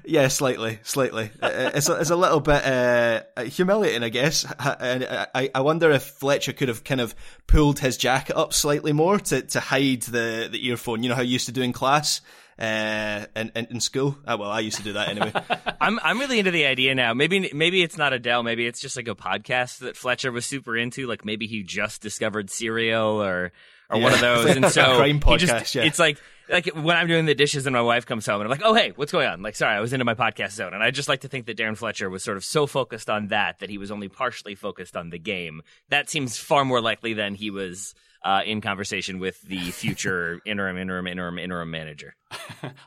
[0.04, 1.30] Yeah, slightly, slightly.
[1.40, 4.44] Uh, uh, it's, a, it's a little bit uh, uh humiliating, I guess.
[4.58, 7.14] And I, I wonder if Fletcher could have kind of
[7.46, 11.02] pulled his jacket up slightly more to, to hide the, the earphone.
[11.02, 12.20] You know how you used to do in class?
[12.58, 14.16] Uh, in, in, in school.
[14.26, 15.32] Oh, well, I used to do that anyway.
[15.80, 17.14] I'm I'm really into the idea now.
[17.14, 18.42] Maybe maybe it's not Adele.
[18.42, 21.06] Maybe it's just like a podcast that Fletcher was super into.
[21.06, 23.52] Like maybe he just discovered Serial or
[23.90, 24.02] or Yeah.
[24.02, 25.84] one of those, and so Crime podcast, just yeah.
[25.84, 26.18] it's like.
[26.46, 28.74] Like when I'm doing the dishes and my wife comes home and I'm like, oh
[28.74, 29.40] hey, what's going on?
[29.40, 31.56] Like, sorry, I was into my podcast zone, and I just like to think that
[31.56, 34.94] Darren Fletcher was sort of so focused on that that he was only partially focused
[34.94, 35.62] on the game.
[35.88, 40.78] That seems far more likely than he was uh, in conversation with the future interim,
[40.78, 42.14] interim, interim, interim manager.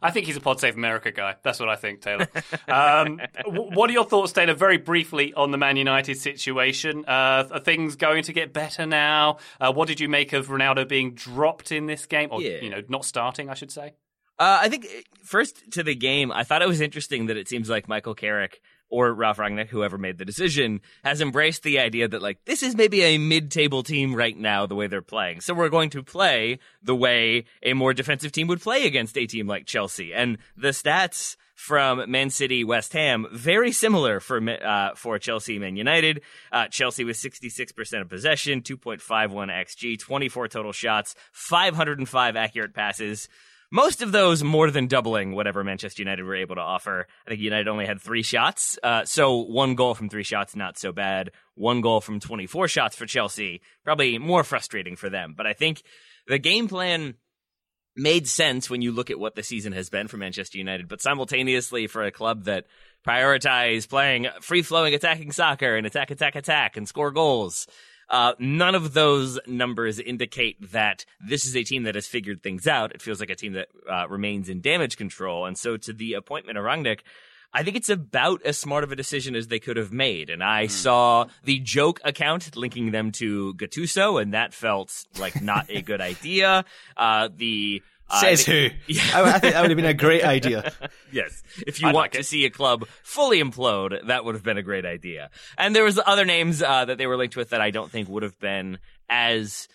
[0.01, 1.35] I think he's a Pod Save America guy.
[1.43, 2.27] That's what I think, Taylor.
[2.67, 7.05] Um, w- what are your thoughts, Taylor, very briefly on the Man United situation?
[7.07, 9.37] Uh, are things going to get better now?
[9.61, 12.29] Uh, what did you make of Ronaldo being dropped in this game?
[12.31, 12.59] Or, Yeah.
[12.61, 13.93] you know, not starting, I should say?
[14.39, 14.89] Uh, I think uh,
[15.23, 18.61] first to the game, I thought it was interesting that it seems like Michael Carrick
[18.89, 22.75] or Ralph Rangnick, whoever made the decision, has embraced the idea that like this is
[22.75, 25.41] maybe a mid-table team right now, the way they're playing.
[25.41, 29.25] So we're going to play the way a more defensive team would play against a
[29.25, 34.93] team like Chelsea, and the stats from Man City, West Ham, very similar for uh,
[34.95, 36.21] for Chelsea, Man United.
[36.51, 39.01] Uh, Chelsea with 66% of possession, 2.51
[39.49, 43.27] xG, 24 total shots, 505 accurate passes.
[43.69, 47.05] Most of those more than doubling whatever Manchester United were able to offer.
[47.25, 48.79] I think United only had three shots.
[48.81, 51.31] Uh, so one goal from three shots, not so bad.
[51.55, 55.33] One goal from 24 shots for Chelsea, probably more frustrating for them.
[55.35, 55.83] But I think
[56.27, 57.15] the game plan
[57.97, 61.01] made sense when you look at what the season has been for Manchester United, but
[61.01, 62.65] simultaneously for a club that
[63.05, 67.67] prioritize playing free flowing attacking soccer and attack, attack, attack and score goals.
[68.09, 72.67] Uh, none of those numbers indicate that this is a team that has figured things
[72.67, 72.93] out.
[72.93, 75.45] It feels like a team that uh, remains in damage control.
[75.45, 77.01] And so to the appointment of Rangnick,
[77.53, 80.29] I think it's about as smart of a decision as they could have made.
[80.29, 85.65] And I saw the joke account linking them to Gattuso, and that felt like not
[85.69, 86.65] a good idea.
[86.95, 87.81] Uh, the
[88.21, 88.67] Says Uh, who?
[89.13, 90.71] I, I think that would have been a great idea.
[91.11, 91.41] Yes.
[91.65, 92.25] If you I'd want like to it.
[92.25, 95.29] see a club fully implode, that would have been a great idea.
[95.57, 98.09] And there was other names uh, that they were linked with that I don't think
[98.09, 98.77] would have been
[99.09, 99.69] as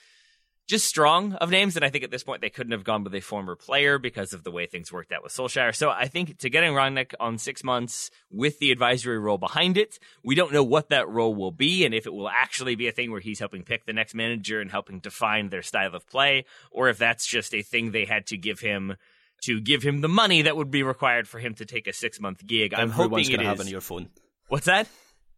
[0.68, 1.76] just strong of names.
[1.76, 4.32] And I think at this point they couldn't have gone with a former player because
[4.32, 5.74] of the way things worked out with Solskjaer.
[5.74, 9.98] So I think to getting Rangnick on six months with the advisory role behind it,
[10.24, 12.92] we don't know what that role will be and if it will actually be a
[12.92, 16.44] thing where he's helping pick the next manager and helping define their style of play,
[16.70, 18.94] or if that's just a thing they had to give him
[19.44, 22.20] to give him the money that would be required for him to take a six
[22.20, 22.72] month gig.
[22.72, 24.08] I'm Everyone's hoping going it to have is- an earphone.
[24.48, 24.86] What's that?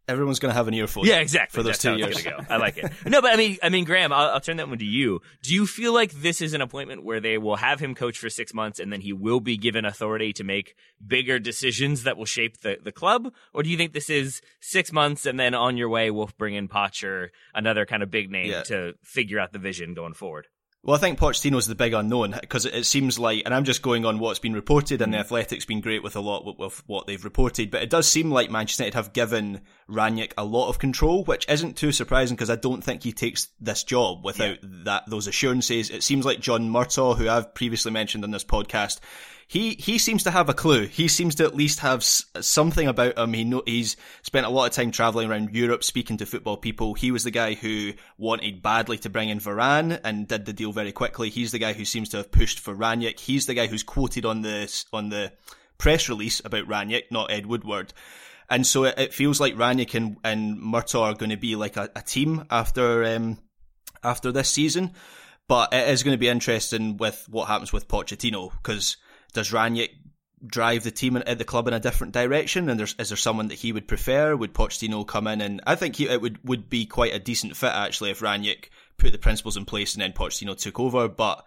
[0.07, 1.05] Everyone's going to have an earful.
[1.05, 1.57] Yeah, exactly.
[1.57, 2.15] For those That's two years.
[2.17, 2.53] it's gonna go.
[2.53, 2.91] I like it.
[3.05, 5.21] No, but I mean, I mean, Graham, I'll, I'll turn that one to you.
[5.41, 8.29] Do you feel like this is an appointment where they will have him coach for
[8.29, 12.25] six months and then he will be given authority to make bigger decisions that will
[12.25, 13.33] shape the, the club?
[13.53, 16.53] Or do you think this is six months and then on your way we'll bring
[16.55, 18.63] in Potcher, another kind of big name Yeah.
[18.63, 20.47] to figure out the vision going forward?
[20.85, 24.05] Well, I think Pochettino's the big unknown because it, seems like, and I'm just going
[24.05, 25.21] on what's been reported, and the mm.
[25.21, 28.29] Athletic's been great with a lot with, with what they've reported, but it does seem
[28.29, 32.51] like Manchester United have given Rangnick a lot of control, which isn't too surprising because
[32.51, 35.89] I don't think he takes this job without that those assurances.
[35.89, 38.99] It seems like John Murtough, who I've previously mentioned on this podcast,
[39.47, 40.87] he he seems to have a clue.
[40.87, 43.33] He seems to at least have something about him.
[43.33, 46.93] He know, he's spent a lot of time traveling around Europe speaking to football people.
[46.95, 50.71] He was the guy who wanted badly to bring in Varane and did the deal
[50.71, 51.29] very quickly.
[51.29, 53.19] He's the guy who seems to have pushed for Rangnick.
[53.19, 55.31] He's the guy who's quoted on the on the
[55.77, 57.93] press release about Rangnick, not Ed Woodward.
[58.49, 61.77] And so it, it feels like Rangnick and, and Murtough are going to be like
[61.77, 63.37] a, a team after um,
[64.03, 64.93] after this season.
[65.47, 68.97] But it is going to be interesting with what happens with Pochettino because
[69.35, 69.89] does Rangnick
[70.45, 72.69] drive the team at the club in a different direction?
[72.69, 74.35] And there's, is there someone that he would prefer?
[74.35, 75.41] Would Pochettino come in?
[75.41, 78.69] And I think he, it would, would be quite a decent fit actually if Rangnick
[78.97, 81.07] put the principles in place and then Pochettino took over.
[81.07, 81.45] But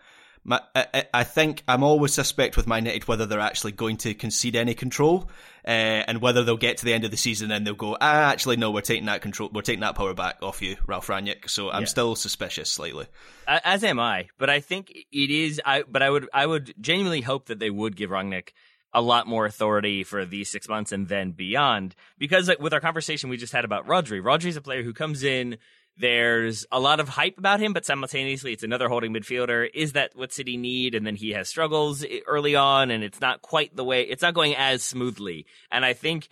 [0.49, 3.99] my, I, I- I think I'm always suspect with Man United whether they're actually going
[3.99, 5.29] to concede any control,
[5.67, 5.71] uh,
[6.09, 8.57] and whether they'll get to the end of the season and they'll go, ah, actually
[8.57, 11.49] no, we're taking that control, we're taking that power back off you, Ralph Rangnick.
[11.51, 13.07] So I'm still suspicious slightly.
[13.47, 15.61] As am I, but I think it is.
[15.65, 18.51] I but I would I would genuinely hope that they would give Rangnick
[18.95, 21.95] a lot more authority for these six months and then beyond.
[22.19, 25.23] Because like with our conversation we just had about Rodri, Rodri's a player who comes
[25.23, 25.59] in.
[26.01, 29.69] There's a lot of hype about him, but simultaneously it's another holding midfielder.
[29.75, 30.95] Is that what City need?
[30.95, 34.03] And then he has struggles early on, and it's not quite the way.
[34.03, 35.47] It's not going as smoothly.
[35.73, 36.29] And I think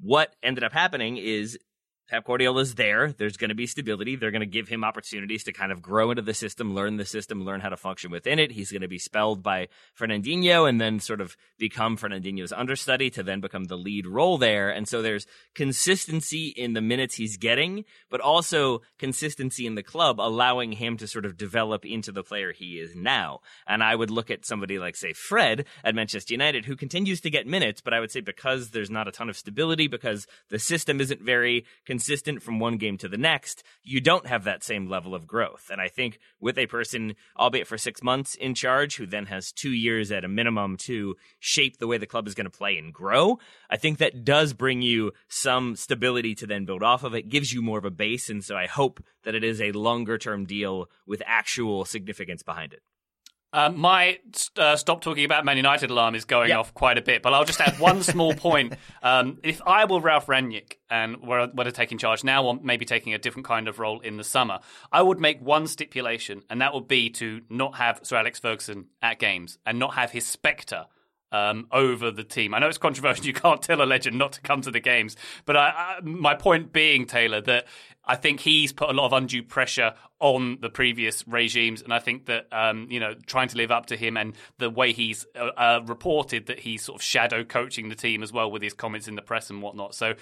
[0.00, 1.58] what ended up happening is
[2.08, 3.12] Pep Guardiola's there.
[3.12, 4.16] There's going to be stability.
[4.16, 7.04] They're going to give him opportunities to kind of grow into the system, learn the
[7.04, 8.52] system, learn how to function within it.
[8.52, 9.68] He's going to be spelled by
[9.98, 14.70] Fernandinho and then sort of become Fernandinho's understudy to then become the lead role there.
[14.70, 20.18] And so there's consistency in the minutes he's getting, but also consistency in the club,
[20.18, 23.40] allowing him to sort of develop into the player he is now.
[23.66, 27.30] And I would look at somebody like, say, Fred at Manchester United, who continues to
[27.30, 30.58] get minutes, but I would say because there's not a ton of stability, because the
[30.58, 31.97] system isn't very consistent
[32.42, 35.68] from one game to the next, you don't have that same level of growth.
[35.70, 39.52] And I think with a person, albeit for six months in charge, who then has
[39.52, 42.76] two years at a minimum to shape the way the club is going to play
[42.76, 43.38] and grow,
[43.70, 47.14] I think that does bring you some stability to then build off of.
[47.14, 48.28] It gives you more of a base.
[48.28, 52.72] And so I hope that it is a longer term deal with actual significance behind
[52.72, 52.82] it.
[53.50, 54.18] Uh, my
[54.58, 56.58] uh, stop talking about Man United alarm is going Yep.
[56.58, 58.74] off quite a bit, but I'll just add one small point.
[59.02, 62.58] Um, if I were Ralph Rangnick and were, were to take in charge now, or
[62.62, 64.58] maybe taking a different kind of role in the summer,
[64.92, 68.86] I would make one stipulation, and that would be to not have Sir Alex Ferguson
[69.00, 70.84] at games and not have his spectre
[71.32, 72.52] um, over the team.
[72.52, 75.16] I know it's controversial; you can't tell a legend not to come to the games,
[75.46, 77.66] but I, I, my point being, Taylor, that
[78.08, 81.98] I think he's put a lot of undue pressure on the previous regimes, and I
[81.98, 85.26] think that um, you know trying to live up to him and the way he's
[85.36, 88.72] uh, uh, reported that he's sort of shadow coaching the team as well with his
[88.74, 89.94] comments in the press and whatnot.
[89.94, 90.14] So.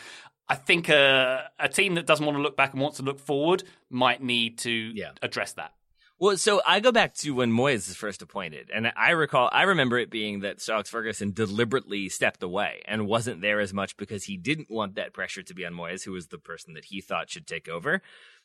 [0.49, 3.19] I think a, a team that doesn't want to look back and wants to look
[3.19, 5.11] forward might need to Yeah.
[5.21, 5.73] address that.
[6.19, 9.65] Well, so I go back to when Moyes is first appointed, and I recall, I
[9.65, 14.25] remember it being that Alex Ferguson deliberately stepped away and wasn't there as much because
[14.25, 17.03] he didn't want that pressure to be on Moyes, who was the person that he
[17.03, 18.01] thought should take over.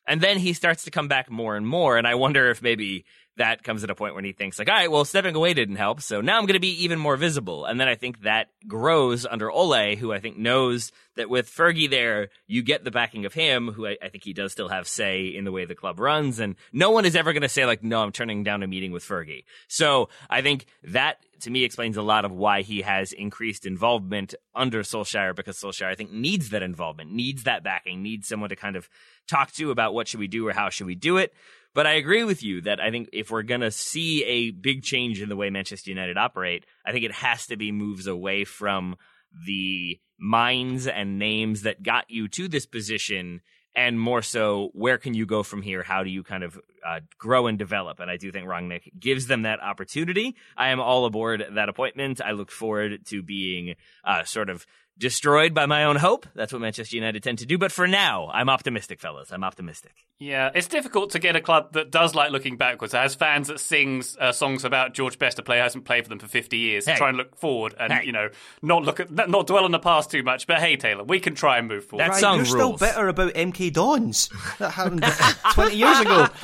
[0.08, 3.06] And then he starts to come back more and more, and I wonder if maybe
[3.38, 5.78] that comes at a point when he thinks like, all right, well, stepping away didn't
[5.78, 7.66] help, so now I'm going to be even more visible.
[7.66, 11.90] And then I think that grows under Ole, who I think knows that with Fergie
[11.90, 14.88] there, you get the backing of him, who I, I think he does still have
[14.88, 17.66] say in the way the club runs, and no one is ever going to say
[17.66, 19.46] like, no, I'm turning down a meeting with Fergie.
[19.68, 24.36] So I think that to me explains a lot of why he has increased involvement
[24.56, 28.56] under Solskjaer because Solskjaer I think needs that involvement, needs that backing, needs someone to
[28.56, 28.90] kind of
[29.28, 31.34] talk to about what should we do or how should we do it.
[31.74, 34.84] But I agree with you that I think if we're going to see a big
[34.84, 38.44] change in the way Manchester United operate, I think it has to be moves away
[38.44, 38.98] from
[39.46, 43.42] the minds and names that got you to this position
[43.76, 45.84] and more so where can you go from here?
[45.84, 48.00] How do you kind of uh, grow and develop?
[48.00, 50.36] And i do think rangnick gives them that opportunity.
[50.58, 52.22] I am all aboard that appointment.
[52.22, 54.66] I look forward to being uh, sort of
[55.02, 56.26] destroyed by my own hope.
[56.36, 57.58] That's what Manchester United tend to do.
[57.58, 59.32] But for now, I'm optimistic, fellas.
[59.32, 59.92] I'm optimistic.
[60.20, 63.60] Yeah, it's difficult to get a club that does like looking backwards, has fans that
[63.60, 66.86] sings uh, songs about George Best, a player hasn't played for them for 50 years,
[66.86, 66.94] Hey.
[66.94, 68.06] to try and look forward and, Hey.
[68.06, 68.30] you know,
[68.62, 70.46] not look at, not dwell on the past too much.
[70.48, 72.04] But hey, Taylor, we can try and move forward.
[72.06, 72.80] That Right, song you're still rules.
[72.80, 74.30] bitter about MK Dons.
[74.60, 75.04] That happened
[75.54, 76.28] 20 years ago.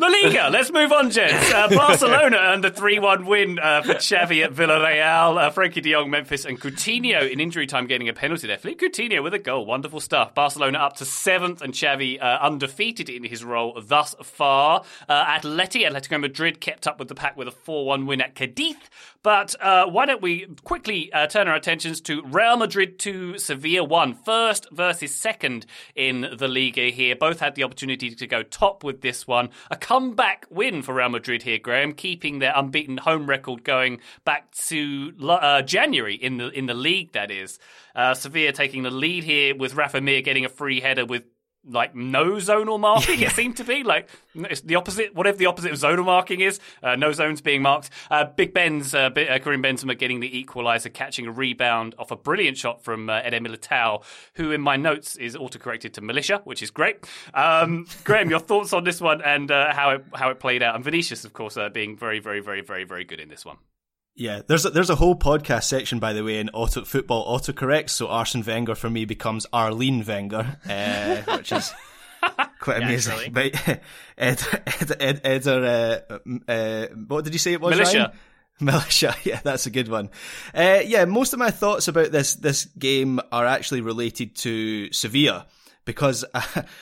[0.00, 1.52] La Liga, let's move on, gents.
[1.52, 5.36] Uh, Barcelona earned the 3 1 win uh, for Xavi at Villarreal.
[5.36, 8.58] Uh, Frenkie de Jong, Memphis, and Coutinho in injury time getting a penalty there.
[8.58, 9.66] Philippe Coutinho with a goal.
[9.66, 10.36] Wonderful stuff.
[10.36, 14.84] Barcelona up to seventh, and Xavi uh, undefeated in his role thus far.
[15.08, 18.36] Uh, Atleti, Atletico Madrid kept up with the pack with a 4 1 win at
[18.36, 18.76] Cadiz.
[19.24, 23.82] But uh, why don't we quickly uh, turn our attentions to Real Madrid 2, Sevilla
[23.82, 24.14] 1.
[24.14, 27.16] First versus second in the Liga here.
[27.16, 29.50] Both had the opportunity to go top with this one.
[29.72, 34.50] A comeback win for Real Madrid here, Graham, keeping their unbeaten home record going back
[34.66, 37.12] to uh, January in the in the league.
[37.12, 37.58] That is,
[37.94, 41.22] uh, Sevilla taking the lead here with Rafa Mir getting a free header with
[41.68, 43.20] like no zonal marking.
[43.20, 45.14] It seemed to be like it's the opposite.
[45.14, 47.90] Whatever the opposite of zonal marking is, uh, no zones being marked.
[48.10, 52.10] Uh, Big Ben's uh, Bi- uh, Karim Benzema getting the equaliser, catching a rebound off
[52.10, 54.02] a brilliant shot from uh, Eder Militao,
[54.34, 57.06] who in my notes is autocorrected to militia, which is great.
[57.34, 60.74] Um, Graham, your thoughts on this one and uh, how it how it played out,
[60.74, 63.56] and Vinicius, of course, uh, being very, very, very, very, very good in this one.
[64.18, 67.88] Yeah, there's a, there's a whole podcast section, by the way, in auto football autocorrect.
[67.88, 71.72] So Arsene Wenger for me becomes Arlene Wenger, uh, which is
[72.58, 73.32] quite amazing.
[73.32, 73.54] But
[74.18, 75.64] Ed, Ed, Ed, Ed are,
[76.08, 77.76] uh, uh, what did you say it was?
[77.76, 77.98] Militia.
[77.98, 78.10] Ryan?
[78.60, 80.10] Militia, yeah, that's a good one.
[80.52, 85.46] Uh, yeah, most of my thoughts about this this game are actually related to Sevilla
[85.84, 86.24] because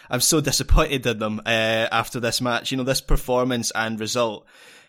[0.09, 1.51] I'm so disappointed in them uh,
[1.93, 2.71] after this match.
[2.71, 4.47] You know, this performance and result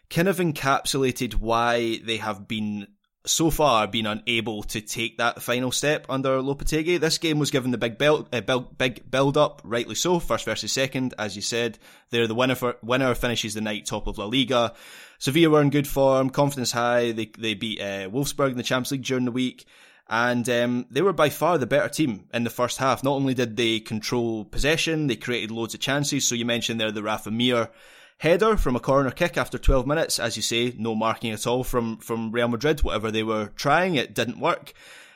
[0.10, 2.88] kind of encapsulated why they have been
[3.28, 7.00] so far been unable to take that final step under Lopetegui.
[7.00, 10.20] This game was given the big build, uh, build, big build up, rightly so.
[10.20, 11.78] First versus second, as you said,
[12.10, 12.56] they're the winner.
[12.56, 14.74] For, winner finishes the night top of La Liga.
[15.20, 17.12] Sevilla were in good form, confidence high.
[17.12, 19.66] They they beat uh, Wolfsburg in the Champions League during the week.
[20.10, 23.04] And um, they were by far the better team in the first half.
[23.04, 26.26] Not only did they control possession, they created loads of chances.
[26.26, 27.70] So you mentioned there the Rafa Mir
[28.18, 30.20] header from a corner kick after 12 minutes.
[30.20, 32.82] As you say, no marking at all from, from Real Madrid.
[32.82, 34.74] Whatever they were trying, it didn't work.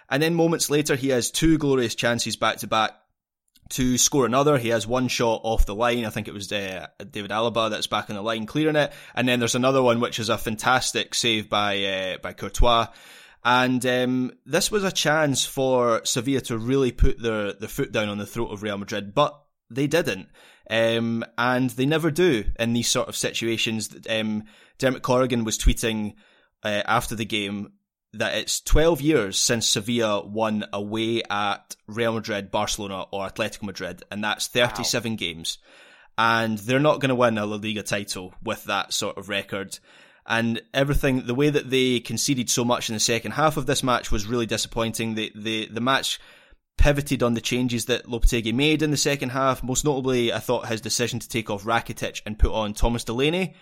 [0.09, 2.91] And then moments later, he has two glorious chances back to back
[3.69, 4.57] to score another.
[4.57, 6.05] He has one shot off the line.
[6.05, 8.91] I think it was uh, David Alaba that's back on the line clearing it.
[9.15, 12.87] And then there's another one which is a fantastic save by uh, by Courtois.
[13.43, 18.09] And um, this was a chance for Sevilla to really put their, their foot down
[18.09, 20.29] on the throat of Real Madrid, but they didn't.
[20.71, 23.93] Um, and they never do in these sort of situations.
[24.09, 24.45] Um,
[24.77, 26.13] Dermot Corrigan was tweeting
[26.63, 27.73] uh, after the game
[28.13, 34.03] that it's 12 years since Sevilla won away at Real Madrid, Barcelona, or Atletico Madrid,
[34.09, 35.57] and that's 37 games.
[36.17, 39.77] And they're not going to win a La Liga title with that sort of record.
[40.25, 43.83] And everything, the way that they conceded so much in the second half of this
[43.83, 45.15] match was really disappointing.
[45.15, 46.19] The the the match
[46.81, 49.61] pivoted on the changes that Lopetegui made in the second half.
[49.61, 53.53] Most notably, I thought his decision to take off Rakitic and put on Thomas Delaney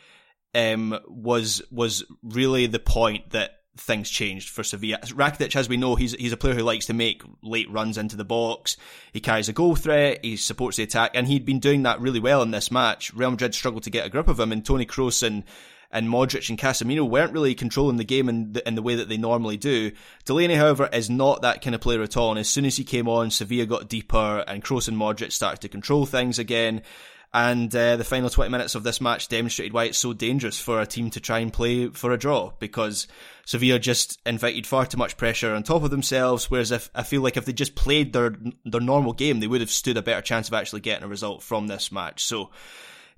[0.55, 4.99] um, was was really the point that things changed for Sevilla.
[5.03, 8.15] Rakitic, as we know, he's he's a player who likes to make late runs into
[8.15, 8.77] the box.
[9.11, 10.23] He carries a goal threat.
[10.23, 13.13] He supports the attack, and he'd been doing that really well in this match.
[13.13, 15.43] Real Madrid struggled to get a grip of him, and Tony Kroos and
[15.91, 19.09] and Modric and Casemiro weren't really controlling the game in the, in the way that
[19.09, 19.91] they normally do.
[20.25, 22.31] Delaney, however, is not that kind of player at all.
[22.31, 25.61] And as soon as he came on, Sevilla got deeper, and Kroos and Modric started
[25.61, 26.83] to control things again.
[27.31, 30.81] And uh, the final 20 minutes of this match demonstrated why it's so dangerous for
[30.81, 33.07] a team to try and play for a draw because
[33.45, 36.49] Sevilla just invited far too much pressure on top of themselves.
[36.49, 38.35] Whereas if I feel like if they just played their
[38.65, 41.43] their normal game, they would have stood a better chance of actually getting a result
[41.43, 42.23] from this match.
[42.23, 42.49] So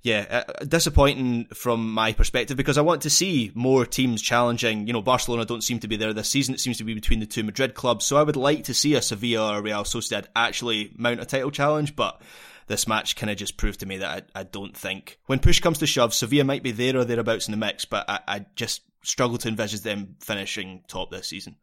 [0.02, 4.88] yeah, uh, disappointing from my perspective because I want to see more teams challenging.
[4.88, 6.54] You know, Barcelona don't seem to be there this season.
[6.54, 8.04] It seems to be between the two Madrid clubs.
[8.04, 11.52] So I would like to see a Sevilla or Real Sociedad actually mount a title
[11.52, 12.20] challenge, but
[12.66, 15.60] this match kind of just proved to me that I, I, don't think when push
[15.60, 18.46] comes to shove, Sevilla might be there or thereabouts in the mix, but I, I
[18.56, 21.56] just struggle to envisage them finishing top this season.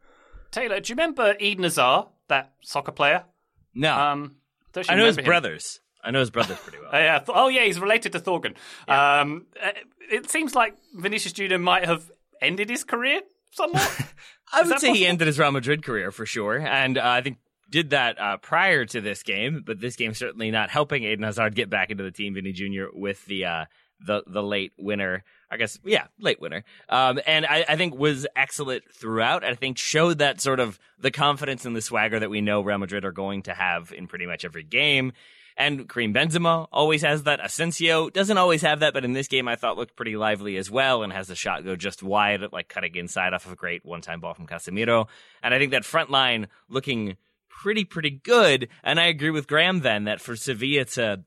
[0.52, 3.26] Taylor, do you remember Eden Hazard, that soccer player?
[3.74, 4.36] No, Um,
[4.76, 5.26] I know his remember him?
[5.26, 5.80] brothers.
[6.04, 6.90] I know his brothers pretty well.
[6.94, 7.24] Yeah.
[7.28, 7.66] Oh, yeah.
[7.66, 8.56] He's related to Thorgan.
[8.88, 9.72] Um, uh,
[10.12, 13.22] it seems like Vinicius Junior might have ended his career
[13.52, 14.02] somewhat.
[14.54, 17.38] I would say he ended his Real Madrid career for sure, and uh, I think
[17.70, 19.64] did that uh, prior to this game.
[19.66, 22.34] But this game certainly not helping Eden Hazard get back into the team.
[22.34, 22.86] Vinny Jr.
[22.94, 23.66] with the uh,
[24.06, 25.24] the the late winner.
[25.52, 26.64] I guess, yeah, late winner.
[26.90, 29.44] Um, and I, I, think was excellent throughout.
[29.44, 32.78] I think showed that sort of the confidence and the swagger that we know Real
[32.78, 35.12] Madrid are going to have in pretty much every game.
[35.60, 37.44] And Karim Benzema always has that.
[37.44, 40.72] Asensio doesn't always have that, but in this game I thought looked pretty lively as
[40.72, 43.86] well and has the shot go just wide, like cutting inside off of a great
[43.86, 45.08] one-time ball from Casemiro.
[45.44, 47.18] And I think that front line looking
[47.50, 48.70] pretty, pretty good.
[48.86, 51.26] And I agree with Graham then that for Sevilla to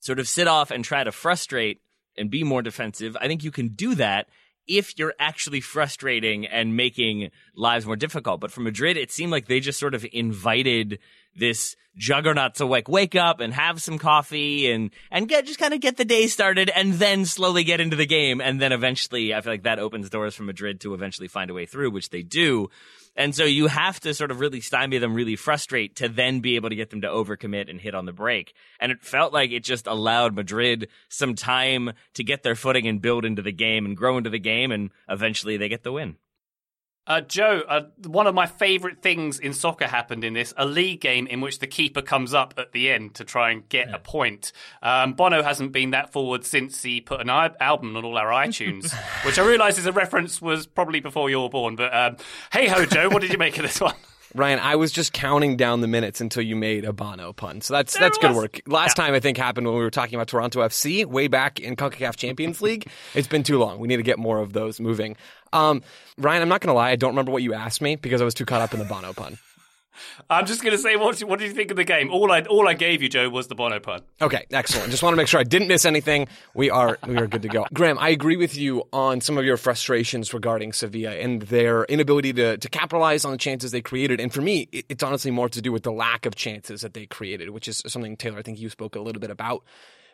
[0.00, 1.82] sort of sit off and try to frustrate
[2.16, 3.18] and be more defensive.
[3.20, 4.28] I think you can do that
[4.66, 8.40] if you're actually frustrating and making lives more difficult.
[8.40, 10.98] But for Madrid, it seemed like they just sort of invited
[11.36, 15.74] this juggernaut to like wake up and have some coffee and and get just kind
[15.74, 19.34] of get the day started and then slowly get into the game and then eventually
[19.34, 22.10] I feel like that opens doors for Madrid to eventually find a way through, which
[22.10, 22.70] they do.
[23.16, 26.54] And so you have to sort of really stymie them, really frustrate to then be
[26.54, 28.54] able to get them to overcommit and hit on the break.
[28.78, 33.02] And it felt like it just allowed Madrid some time to get their footing and
[33.02, 34.70] build into the game and grow into the game.
[34.70, 36.14] And eventually they get the win.
[37.08, 41.00] Uh, Joe, uh, one of my favourite things in soccer happened in this a league
[41.00, 43.96] game in which the keeper comes up at the end to try and get yeah.
[43.96, 44.52] a point.
[44.82, 48.92] Um, Bono hasn't been that forward since he put an album on all our iTunes,
[49.24, 51.76] which I realise is a reference was probably before you were born.
[51.76, 52.16] But um,
[52.52, 53.94] hey ho, Joe, what did you make of this one?
[54.38, 57.60] Ryan, I was just counting down the minutes until you made a Bono pun.
[57.60, 58.60] So that's that's good work.
[58.66, 59.04] Last yeah.
[59.04, 62.16] time I think happened when we were talking about Toronto FC way back in CONCACAF
[62.16, 62.88] Champions League.
[63.14, 63.78] It's been too long.
[63.78, 65.16] We need to get more of those moving.
[65.52, 65.82] Um,
[66.16, 66.90] Ryan, I'm not going to lie.
[66.90, 68.84] I don't remember what you asked me because I was too caught up in the
[68.84, 69.38] Bono pun.
[70.30, 72.10] I'm just going to say, what, what did you think of the game?
[72.10, 74.02] All I all I gave you, Joe, was the Bono pun.
[74.20, 74.90] Okay, excellent.
[74.90, 76.28] Just want to make sure I didn't miss anything.
[76.54, 77.66] We are we are good to go.
[77.72, 82.32] Graham, I agree with you on some of your frustrations regarding Sevilla and their inability
[82.34, 84.20] to to capitalize on the chances they created.
[84.20, 87.06] And for me, it's honestly more to do with the lack of chances that they
[87.06, 89.64] created, which is something Taylor, I think you spoke a little bit about.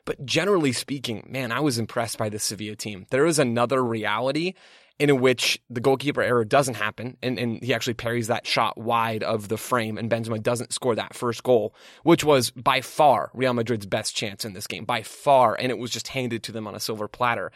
[0.04, 3.06] But generally speaking, man, I was impressed by the Sevilla team.
[3.10, 4.54] There is another reality
[4.98, 9.24] in which the goalkeeper error doesn't happen and, and he actually parries that shot wide
[9.24, 11.74] of the frame and Benzema doesn't score that first goal,
[12.04, 15.56] which was by far Real Madrid's best chance in this game, by far.
[15.58, 17.50] And it was just handed to them on a silver platter.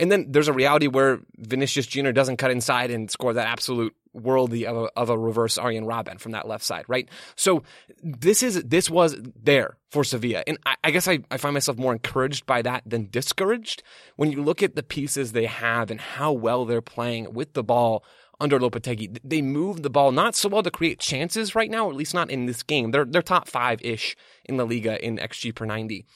[0.00, 2.10] And then there's a reality where Vinicius Jr.
[2.10, 6.20] doesn't cut inside and score that absolute worldy of a, of a reverse Arjen Robben
[6.20, 7.08] from that left side, right?
[7.36, 7.62] So
[8.02, 11.78] this is this was there for Sevilla, and I, I guess I, I find myself
[11.78, 13.82] more encouraged by that than discouraged
[14.16, 17.64] when you look at the pieces they have and how well they're playing with the
[17.64, 18.04] ball
[18.40, 19.18] under Lopetegui.
[19.24, 22.14] They move the ball not so well to create chances right now, or at least
[22.14, 22.90] not in this game.
[22.90, 26.06] They're they're top five ish in La Liga in xG per ninety.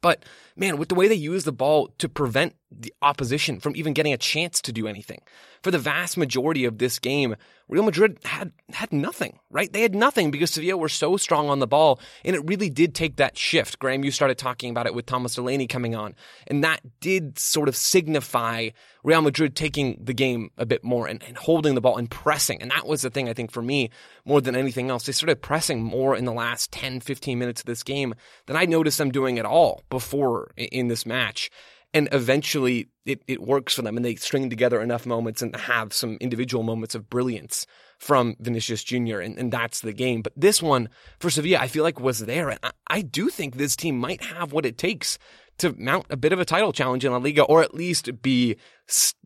[0.00, 0.24] But
[0.56, 4.12] man, with the way they use the ball to prevent the opposition from even getting
[4.12, 5.22] a chance to do anything.
[5.62, 7.34] For the vast majority of this game,
[7.68, 9.72] Real Madrid had had nothing, right?
[9.72, 12.94] They had nothing because Sevilla were so strong on the ball, and it really did
[12.94, 13.78] take that shift.
[13.78, 16.14] Graham, you started talking about it with Thomas Delaney coming on,
[16.46, 18.70] and that did sort of signify
[19.02, 22.62] Real Madrid taking the game a bit more and, and holding the ball and pressing.
[22.62, 23.90] And that was the thing I think for me
[24.24, 25.06] more than anything else.
[25.06, 28.14] They started pressing more in the last 10, 15 minutes of this game
[28.46, 31.50] than I noticed them doing at all before in this match
[31.94, 35.92] and eventually it, it works for them and they string together enough moments and have
[35.92, 37.66] some individual moments of brilliance
[37.98, 39.20] from Vinicius Jr.
[39.20, 40.22] And, and that's the game.
[40.22, 42.50] But this one for Sevilla, I feel like was there.
[42.50, 45.18] And I, I do think this team might have what it takes
[45.58, 48.56] to mount a bit of a title challenge in La Liga or at least be,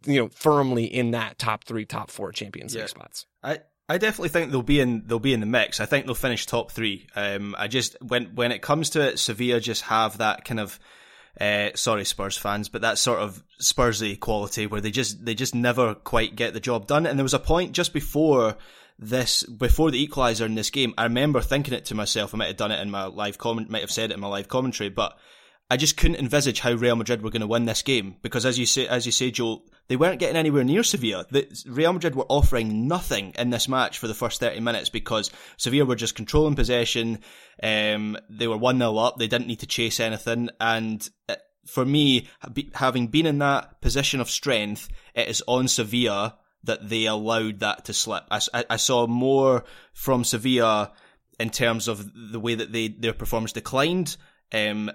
[0.06, 3.26] you know, firmly in that top three, top four Champions League spots.
[3.42, 3.58] I,
[3.88, 5.80] I definitely think they'll be in they'll be in the mix.
[5.80, 7.08] I think they'll finish top three.
[7.14, 10.78] Um, I just when when it comes to it, Sevilla just have that kind of
[11.40, 15.54] uh, sorry, Spurs fans, but that sort of Spursy quality where they just they just
[15.54, 17.06] never quite get the job done.
[17.06, 18.56] And there was a point just before
[18.98, 20.94] this, before the equaliser in this game.
[20.98, 22.34] I remember thinking it to myself.
[22.34, 24.28] I might have done it in my live comment, might have said it in my
[24.28, 25.16] live commentary, but
[25.72, 28.58] I just couldn't envisage how Real Madrid were going to win this game because, as
[28.58, 31.24] you say, as you say, Joel, they weren't getting anywhere near Sevilla.
[31.30, 35.30] The, Real Madrid were offering nothing in this match for the first thirty minutes because
[35.56, 37.20] Sevilla were just controlling possession.
[37.62, 39.16] Um, they were one 0 up.
[39.16, 42.28] They didn't need to chase anything, and uh, for me,
[42.74, 47.86] having been in that position of strength, it is on Sevilla that they allowed that
[47.86, 48.24] to slip.
[48.30, 49.64] I, I saw more
[49.94, 50.92] from Sevilla
[51.40, 54.18] in terms of the way that they their performance declined.
[54.52, 54.90] Um,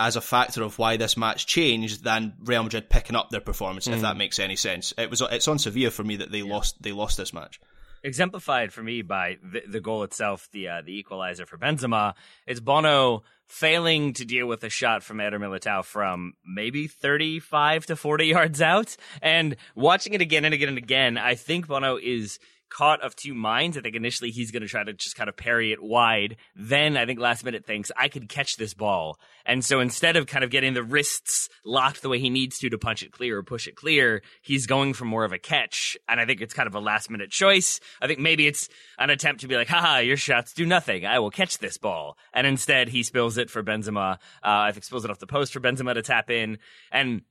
[0.00, 3.86] as a factor of why this match changed than Real Madrid picking up their performance,
[3.86, 3.92] mm.
[3.92, 4.94] if that makes any sense.
[4.96, 6.52] It was it's on Sevilla for me that they yeah.
[6.52, 7.60] lost they lost this match.
[8.02, 12.14] Exemplified for me by the, the goal itself, the uh, the equalizer for Benzema.
[12.46, 17.96] It's Bono failing to deal with a shot from Eder Militao from maybe 35 to
[17.96, 18.96] 40 yards out.
[19.20, 22.38] And watching it again and again and again, I think Bono is
[22.70, 23.76] caught of two minds.
[23.76, 26.36] I think initially he's going to try to just kind of parry it wide.
[26.54, 29.18] Then I think last minute thinks I could catch this ball.
[29.44, 32.70] And so instead of kind of getting the wrists locked the way he needs to
[32.70, 35.96] to punch it clear or push it clear, he's going for more of a catch.
[36.08, 37.80] And I think it's kind of a last minute choice.
[38.00, 38.68] I think maybe it's
[38.98, 41.04] an attempt to be like, haha, your shots do nothing.
[41.04, 42.16] I will catch this ball.
[42.32, 44.14] And instead he spills it for Benzema.
[44.14, 46.58] Uh, I think spills it off the post for Benzema to tap in.
[46.92, 47.22] And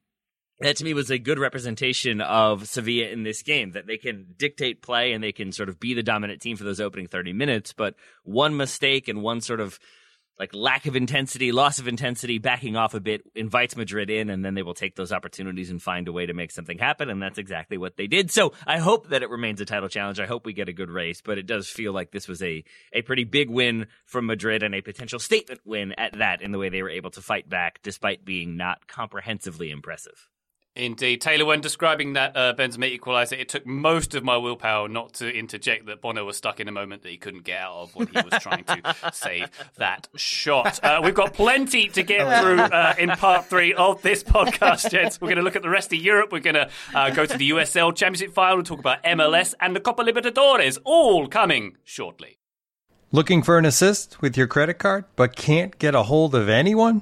[0.62, 4.28] that to me was a good representation of Sevilla in this game that they can
[4.38, 7.34] dictate play and they can sort of be the dominant team for those opening 30
[7.34, 7.74] minutes.
[7.74, 9.80] But one mistake and one sort of
[10.40, 14.44] like lack of intensity, loss of intensity, backing off a bit invites Madrid in, and
[14.44, 17.10] then they will take those opportunities and find a way to make something happen.
[17.10, 18.32] And that's exactly what they did.
[18.32, 20.20] So I hope that it remains a title challenge.
[20.20, 22.64] I hope we get a good race, but it does feel like this was a,
[22.94, 26.58] a pretty big win from Madrid and a potential statement win at that in the
[26.58, 30.30] way they were able to fight back despite being not comprehensively impressive.
[30.76, 31.20] Indeed.
[31.20, 35.30] Taylor, when describing that uh, Benzema equaliser, it took most of my willpower not to
[35.30, 38.08] interject that Bono was stuck in a moment that he couldn't get out of when
[38.08, 40.82] he was trying to save that shot.
[40.84, 45.20] Uh, we've got plenty to get through uh, in part three of this podcast, gents.
[45.20, 46.32] We're going to look at the rest of Europe.
[46.32, 49.76] We're going to uh, go to the USL Championship final, we'll talk about MLS and
[49.76, 52.38] the Copa Libertadores, all coming shortly.
[53.12, 57.02] Looking for an assist with your credit card, but can't get a hold of anyone?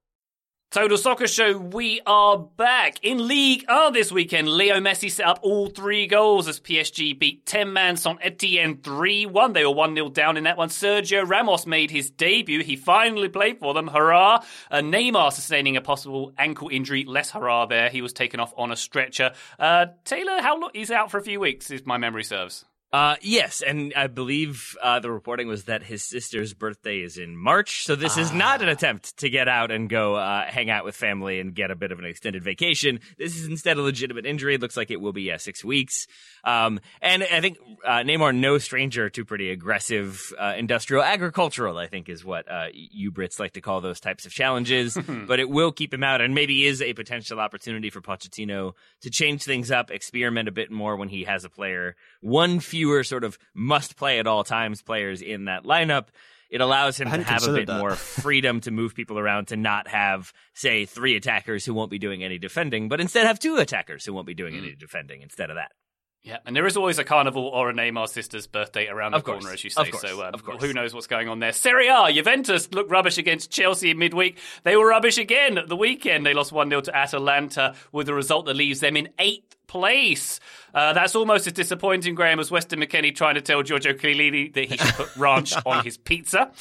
[0.71, 3.03] Total Soccer Show, we are back.
[3.03, 7.45] In League R this weekend, Leo Messi set up all three goals as PSG beat
[7.45, 9.51] 10 man Saint Etienne 3 1.
[9.51, 10.69] They were 1 0 down in that one.
[10.69, 12.63] Sergio Ramos made his debut.
[12.63, 13.89] He finally played for them.
[13.89, 14.45] Hurrah.
[14.71, 17.03] Uh, Neymar sustaining a possible ankle injury.
[17.03, 17.89] Less hurrah there.
[17.89, 19.33] He was taken off on a stretcher.
[19.59, 20.69] Uh, Taylor, how long?
[20.73, 22.63] He's out for a few weeks, if my memory serves.
[22.93, 27.37] Uh, yes, and I believe uh, the reporting was that his sister's birthday is in
[27.37, 30.83] March, so this is not an attempt to get out and go uh, hang out
[30.83, 32.99] with family and get a bit of an extended vacation.
[33.17, 34.55] This is instead a legitimate injury.
[34.55, 36.05] It looks like it will be yeah, six weeks.
[36.43, 41.87] Um, and I think uh, Neymar, no stranger to pretty aggressive uh, industrial agricultural, I
[41.87, 44.97] think is what uh, you Brits like to call those types of challenges.
[45.27, 49.09] but it will keep him out and maybe is a potential opportunity for Pochettino to
[49.09, 51.95] change things up, experiment a bit more when he has a player.
[52.19, 56.07] One fewer sort of must play at all times players in that lineup
[56.49, 57.77] it allows him to have a bit that.
[57.79, 61.97] more freedom to move people around to not have, say, three attackers who won't be
[61.97, 64.57] doing any defending, but instead have two attackers who won't be doing Mm.
[64.63, 65.71] any defending instead of that.
[66.23, 69.43] Yeah, and there is always a carnival or a Neymar sister's birthday around the course,
[69.43, 69.81] corner, as you say.
[69.81, 70.63] of course, so, um, of course.
[70.63, 71.51] who knows what's going on there?
[71.51, 74.37] Serie A, Juventus looked rubbish against Chelsea in midweek.
[74.63, 76.23] They were rubbish again at the weekend.
[76.23, 80.39] They lost 1 0 to Atalanta with a result that leaves them in eighth place.
[80.75, 84.65] Uh, that's almost as disappointing, Graham, as Weston McKennie trying to tell Giorgio Chiellini that
[84.65, 86.51] he should put ranch on his pizza.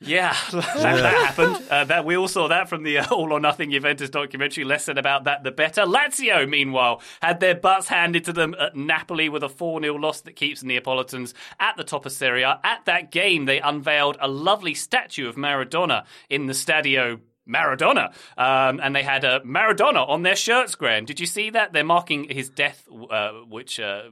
[0.00, 1.70] Yeah, that, that happened.
[1.70, 4.64] Uh, that we all saw that from the uh, All or Nothing Juventus documentary.
[4.64, 5.82] Less said about that, the better.
[5.82, 10.20] Lazio, meanwhile, had their butts handed to them at Napoli with a 4 0 loss
[10.22, 12.60] that keeps Neapolitans at the top of Serie A.
[12.64, 17.20] At that game, they unveiled a lovely statue of Maradona in the Stadio.
[17.48, 20.76] Maradona, um, and they had a Maradona on their shirts.
[20.76, 21.72] Graham, did you see that?
[21.72, 24.10] They're marking his death, uh, which uh,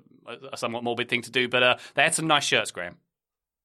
[0.52, 2.96] a somewhat morbid thing to do, but uh, they had some nice shirts, Graham.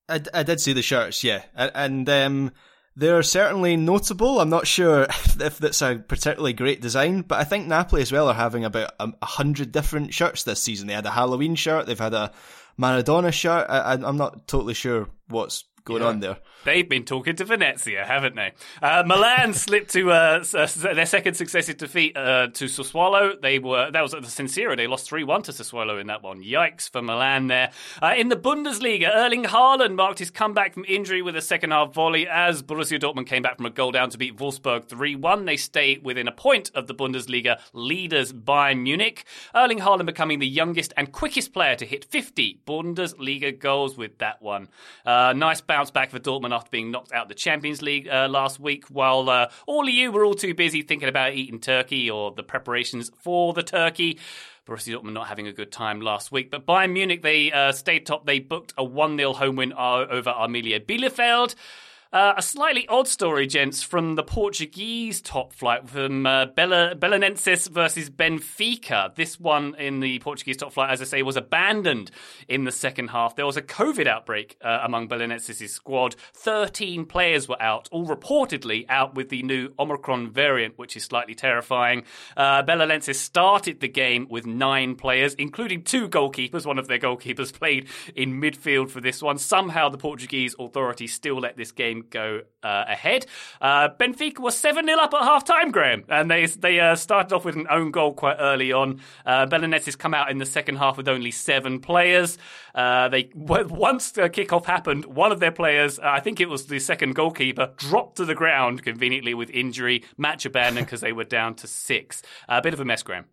[0.07, 2.51] I, I did see the shirts, yeah, and um,
[2.95, 4.39] they're certainly notable.
[4.39, 5.03] I'm not sure
[5.39, 8.93] if, that's a particularly great design, but I think Napoli as well are having about
[8.99, 10.87] a, hundred different shirts this season.
[10.87, 12.31] They had a Halloween shirt, they've had a
[12.79, 13.67] Maradona shirt.
[13.69, 16.37] I, I'm not totally sure what's going on there.
[16.65, 18.53] They've been talking to Venezia, haven't they?
[18.81, 23.39] Uh, Milan slipped to uh, their second successive defeat uh, to Sassuolo.
[23.39, 24.75] They were that was at the San Siro.
[24.75, 26.43] They lost three one to Sassuolo in that one.
[26.43, 27.71] Yikes for Milan there.
[28.01, 31.93] Uh, in the Bundesliga, Erling Haaland marked his comeback from injury with a second half
[31.93, 35.45] volley as Borussia Dortmund came back from a goal down to beat Wolfsburg three one.
[35.45, 39.23] They stay within a point of the Bundesliga leaders Bayern Munich.
[39.53, 44.41] Erling Haaland becoming the youngest and quickest player to hit 50 Bundesliga goals with that
[44.41, 44.67] one.
[45.05, 48.29] Uh, nice bounce back for Dortmund after being knocked out of the Champions League uh,
[48.29, 52.09] last week, while uh, all of you were all too busy thinking about eating turkey
[52.09, 54.17] or the preparations for the turkey.
[54.65, 56.49] Borussia Dortmund not having a good time last week.
[56.49, 58.25] But Bayern Munich, they uh, stayed top.
[58.25, 61.55] They booked a 1 0 home win uh, over Arminia Bielefeld.
[62.15, 68.09] Uh, a slightly odd story, gents, from the Portuguese top flight from uh, Belenenses versus
[68.09, 69.13] Benfica.
[69.15, 72.11] This one in the Portuguese top flight, as I say, was abandoned
[72.47, 73.35] in the second half.
[73.35, 76.15] There was a COVID outbreak uh, among Belenenses' squad.
[76.35, 81.35] 13 players were out, all reportedly out with the new Omicron variant, which is slightly
[81.35, 82.05] terrifying.
[82.37, 86.65] Uh, Belenenses started the game with nine players, including two goalkeepers.
[86.65, 89.37] One of their goalkeepers played in midfield for this one.
[89.37, 93.25] Somehow the Portuguese authorities still let this game go uh, ahead.
[93.61, 97.33] Uh, Benfica was 7 0 up at half time, Graham, and they they uh, started
[97.33, 99.01] off with an own goal quite early on.
[99.25, 102.37] Uh, has come out in the second half with only seven players.
[102.73, 106.67] Uh, they Once the kickoff happened, one of their players, uh, I think it was
[106.67, 111.23] the second goalkeeper, dropped to the ground conveniently with injury, match abandoned because they were
[111.23, 112.21] down to six.
[112.49, 113.25] A bit of a mess, Graham.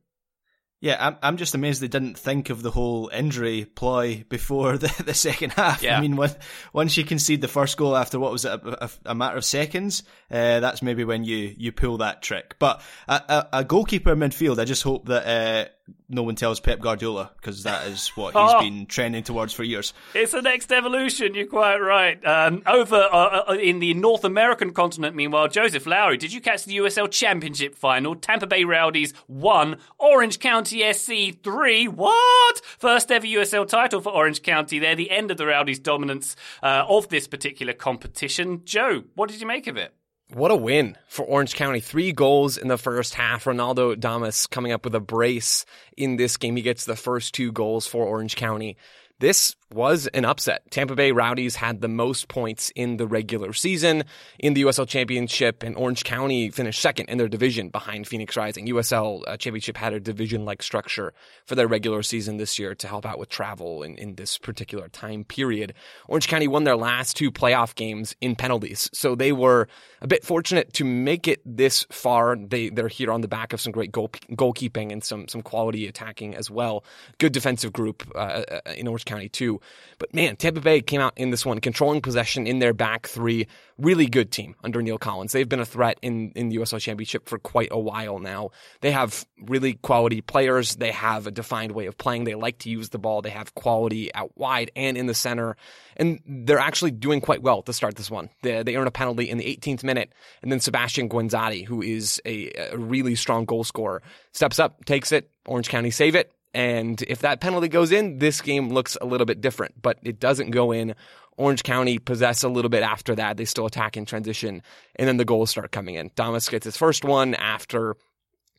[0.83, 4.93] Yeah, I'm I'm just amazed they didn't think of the whole injury ploy before the,
[5.05, 5.81] the second half.
[5.81, 5.97] Yeah.
[5.97, 6.35] I mean, when,
[6.73, 9.45] once you concede the first goal after what was it, a, a, a matter of
[9.45, 12.57] seconds, uh, that's maybe when you, you pull that trick.
[12.59, 15.71] But a, a, a goalkeeper midfield, I just hope that uh,
[16.09, 19.65] no one tells Pep Guardiola because that is what he's oh, been trending towards for
[19.65, 19.93] years.
[20.15, 21.35] It's the next evolution.
[21.35, 22.25] You're quite right.
[22.25, 26.65] Um, over uh, uh, in the North American continent, meanwhile, Joseph Lowery, did you catch
[26.65, 28.15] the USL Championship final?
[28.15, 29.79] Tampa Bay Rowdies won.
[29.99, 31.89] Orange County SC three.
[31.89, 32.61] What?
[32.79, 34.79] First ever USL title for Orange County.
[34.79, 38.63] They're the end of the Rowdies' dominance uh, of this particular competition.
[38.65, 39.95] Joe, what did you make of it?
[40.35, 41.81] What a win for Orange County.
[41.81, 43.45] Three goals in the first half.
[43.45, 46.57] Ronaldo Damus coming up with a brace in this game.
[46.57, 48.79] He gets the first two goals for Orange County.
[49.19, 50.71] This was an upset.
[50.71, 54.05] Tampa Bay Rowdies had the most points in the regular season
[54.39, 58.67] in the USL Championship, and Orange County finished second in their division behind Phoenix Rising.
[58.67, 61.13] USL uh, Championship had a division like structure
[61.47, 64.89] for their regular season this year to help out with travel in, in this particular
[64.89, 65.75] time period.
[66.09, 69.69] Orange County won their last two playoff games in penalties, so they were
[70.01, 72.37] a bit fortunate to make it this far.
[72.37, 75.87] They, they're here on the back of some great goal, goalkeeping and some, some quality
[75.87, 76.85] attacking as well.
[77.19, 79.61] Good defensive group uh, uh in Orange County, too.
[79.99, 83.47] But man, Tampa Bay came out in this one, controlling possession in their back three.
[83.79, 85.33] Really good team under Neil Collins.
[85.33, 88.51] They've been a threat in, in the USL Championship for quite a while now.
[88.81, 90.77] They have really quality players.
[90.77, 92.25] They have a defined way of playing.
[92.25, 93.23] They like to use the ball.
[93.23, 95.57] They have quality out wide and in the center.
[95.97, 98.29] And they're actually doing quite well to start this one.
[98.43, 100.13] They, they earn a penalty in the 18th minute.
[100.43, 104.03] And then Sebastian Guenzatti, who is a, a really strong goal scorer,
[104.33, 105.31] steps up, takes it.
[105.47, 109.25] Orange County save it and if that penalty goes in, this game looks a little
[109.25, 110.95] bit different, but it doesn't go in.
[111.39, 113.39] Orange County possess a little bit after that.
[113.39, 114.63] They still attack in transition,
[114.97, 116.11] and then the goals start coming in.
[116.15, 117.97] Damus gets his first one after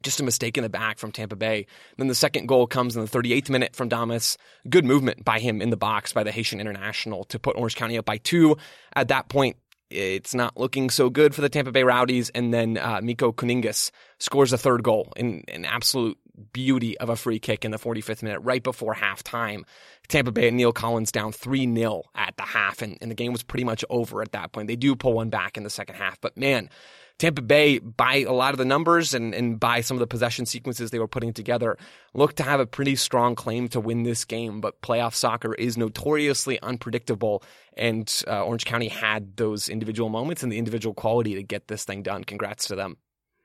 [0.04, 1.66] just a mistake in the back from Tampa Bay.
[1.98, 4.38] Then the second goal comes in the 38th minute from Damus.
[4.70, 7.98] Good movement by him in the box by the Haitian international to put Orange County
[7.98, 8.58] up by two.
[8.96, 9.56] At that point,
[9.90, 12.30] it's not looking so good for the Tampa Bay Rowdies.
[12.30, 16.18] And then uh, Mikko Kuningas scores a third goal in an absolute
[16.52, 19.64] beauty of a free kick in the 45th minute, right before halftime.
[20.08, 23.32] Tampa Bay and Neil Collins down 3 0 at the half, and, and the game
[23.32, 24.68] was pretty much over at that point.
[24.68, 26.70] They do pull one back in the second half, but man,
[27.20, 30.45] Tampa Bay, by a lot of the numbers and, and by some of the possession
[30.45, 31.78] sequences they were putting together,
[32.14, 34.59] looked to have a pretty strong claim to win this game.
[34.59, 37.43] But playoff soccer is notoriously unpredictable,
[37.78, 41.86] and uh, Orange County had those individual moments and the individual quality to get this
[41.86, 42.24] thing done.
[42.24, 42.97] Congrats to them.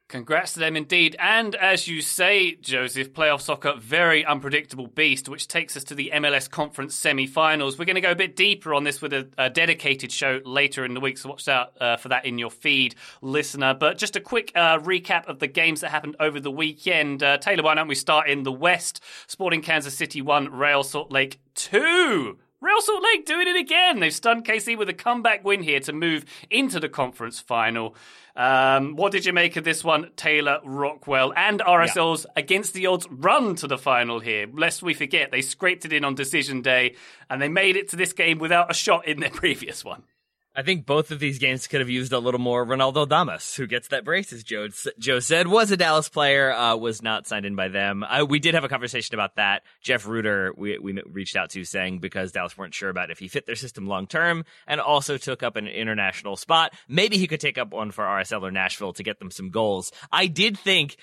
[0.08, 1.14] Congrats to them indeed.
[1.18, 6.10] And as you say, Joseph, playoff soccer, very unpredictable beast, which takes us to the
[6.14, 7.78] MLS conference semi finals.
[7.78, 10.86] We're going to go a bit deeper on this with a, a dedicated show later
[10.86, 13.74] in the week, so watch out uh, for that in your feed, listener.
[13.74, 17.22] But just a quick uh, recap of the games that happened over the weekend.
[17.22, 19.02] Uh, Taylor, why don't we start in the West?
[19.26, 22.38] Sporting Kansas City 1, Real Salt Lake 2.
[22.60, 24.00] Real Salt Lake doing it again.
[24.00, 27.94] They've stunned KC with a comeback win here to move into the conference final.
[28.38, 32.32] Um, what did you make of this one, Taylor Rockwell and RSL's yeah.
[32.36, 34.46] against the odds run to the final here?
[34.52, 36.94] Lest we forget, they scraped it in on decision day
[37.28, 40.04] and they made it to this game without a shot in their previous one.
[40.58, 43.68] I think both of these games could have used a little more Ronaldo Damus, who
[43.68, 44.66] gets that brace, as Joe,
[44.98, 48.02] Joe said, was a Dallas player, uh, was not signed in by them.
[48.02, 49.62] Uh, we did have a conversation about that.
[49.82, 53.28] Jeff Rueter, we, we reached out to saying because Dallas weren't sure about if he
[53.28, 56.74] fit their system long term and also took up an international spot.
[56.88, 59.92] Maybe he could take up one for RSL or Nashville to get them some goals.
[60.10, 60.96] I did think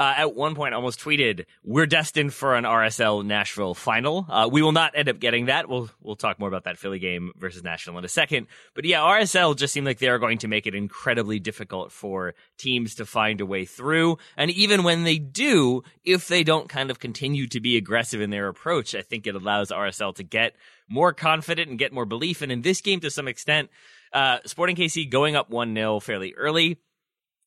[0.00, 4.62] uh, at one point almost tweeted, "We're destined for an RSL Nashville final." Uh, we
[4.62, 5.68] will not end up getting that.
[5.68, 8.46] We'll we'll talk more about that Philly game versus Nashville in a second.
[8.74, 12.34] But yeah, RSL just seemed like they are going to make it incredibly difficult for
[12.56, 14.16] teams to find a way through.
[14.38, 18.30] And even when they do, if they don't kind of continue to be aggressive in
[18.30, 20.56] their approach, I think it allows RSL to get
[20.88, 22.40] more confident and get more belief.
[22.40, 23.68] And in this game, to some extent,
[24.14, 26.78] uh, Sporting KC going up one 0 fairly early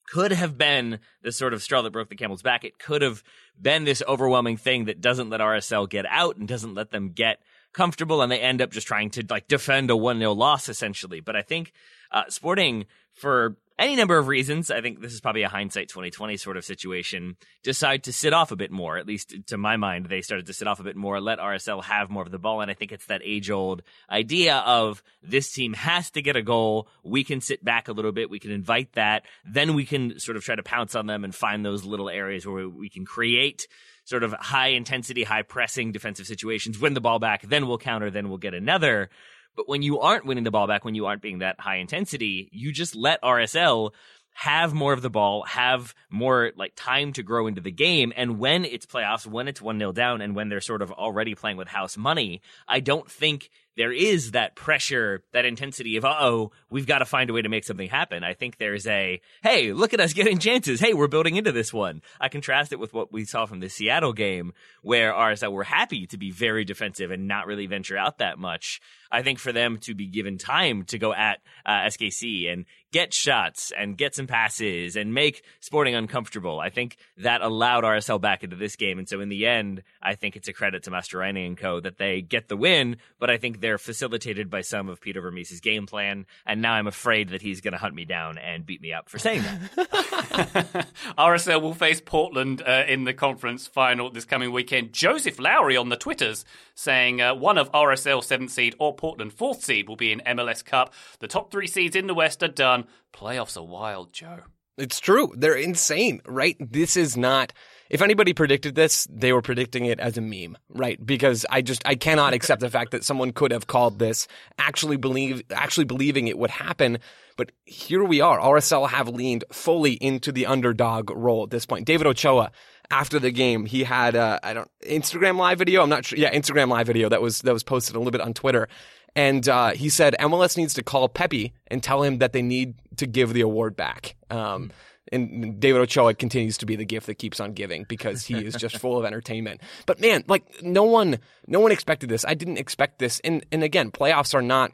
[0.08, 2.64] could have been the sort of straw that broke the camel's back.
[2.64, 3.24] It could have
[3.60, 7.40] been this overwhelming thing that doesn't let RSL get out and doesn't let them get
[7.74, 11.20] comfortable, and they end up just trying to like defend a one 0 loss essentially.
[11.20, 11.74] But I think
[12.12, 16.38] uh, Sporting for any number of reasons, I think this is probably a hindsight 2020
[16.38, 18.98] sort of situation, decide to sit off a bit more.
[18.98, 21.84] At least to my mind, they started to sit off a bit more, let RSL
[21.84, 22.62] have more of the ball.
[22.62, 26.44] And I think it's that age old idea of this team has to get a
[26.44, 26.88] goal.
[27.04, 28.30] We can sit back a little bit.
[28.30, 29.26] We can invite that.
[29.46, 32.46] Then we can sort of try to pounce on them and find those little areas
[32.46, 33.68] where we can create
[34.06, 38.12] sort of high intensity, high pressing defensive situations, win the ball back, then we'll counter,
[38.12, 39.10] then we'll get another.
[39.56, 42.50] But when you aren't winning the ball back, when you aren't being that high intensity,
[42.52, 43.92] you just let RSL
[44.34, 48.12] have more of the ball, have more like time to grow into the game.
[48.16, 51.36] And when it's playoffs, when it's 1 0 down, and when they're sort of already
[51.36, 56.16] playing with house money, I don't think there is that pressure, that intensity of, uh
[56.20, 58.24] oh, we've got to find a way to make something happen.
[58.24, 60.80] I think there's a, hey, look at us getting chances.
[60.80, 62.02] Hey, we're building into this one.
[62.20, 66.08] I contrast it with what we saw from the Seattle game, where RSL were happy
[66.08, 68.80] to be very defensive and not really venture out that much.
[69.14, 73.14] I think for them to be given time to go at uh, SKC and get
[73.14, 78.44] shots and get some passes and make Sporting uncomfortable, I think that allowed RSL back
[78.44, 78.98] into this game.
[78.98, 82.00] And so in the end, I think it's a credit to Mastroeni and co that
[82.00, 85.86] they get the win, but I think they're facilitated by some of Peter Vermes' game
[85.86, 86.26] plan.
[86.46, 89.08] And now I'm afraid that he's going to hunt me down and beat me up
[89.08, 90.88] for saying that.
[91.18, 94.92] RSL will face Portland uh, in the conference final this coming weekend.
[94.92, 96.44] Joseph Lowery on the Twitters
[96.76, 100.66] saying uh, one of RSL seventh seed or Portland fourth seed will be in MLS
[100.66, 100.94] Cup.
[101.20, 102.86] The top three seeds in the West are done.
[103.14, 104.40] Playoffs are wild, Joe.
[104.78, 105.32] It's true.
[105.38, 106.58] They're insane, right?
[106.60, 107.54] This is not
[107.90, 111.04] if anybody predicted this, they were predicting it as a meme, right?
[111.04, 114.28] Because I just I cannot accept the fact that someone could have called this
[114.58, 117.00] actually believe actually believing it would happen.
[117.36, 118.40] But here we are.
[118.40, 121.86] RSL have leaned fully into the underdog role at this point.
[121.86, 122.52] David Ochoa
[122.92, 125.82] after the game, he had a, I don't Instagram live video.
[125.82, 126.18] I'm not sure.
[126.18, 128.68] Yeah, Instagram live video that was that was posted a little bit on Twitter,
[129.16, 132.76] and uh, he said MLS needs to call Pepi and tell him that they need
[132.98, 134.16] to give the award back.
[134.30, 134.72] Um,
[135.12, 138.56] and David Ochoa continues to be the gift that keeps on giving because he is
[138.56, 139.62] just full of entertainment.
[139.86, 142.24] But man, like no one, no one expected this.
[142.26, 143.20] I didn't expect this.
[143.24, 144.72] And and again, playoffs are not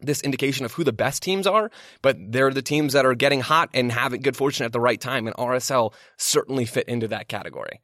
[0.00, 1.70] this indication of who the best teams are,
[2.02, 5.00] but they're the teams that are getting hot and having good fortune at the right
[5.00, 5.26] time.
[5.26, 7.80] And RSL certainly fit into that category.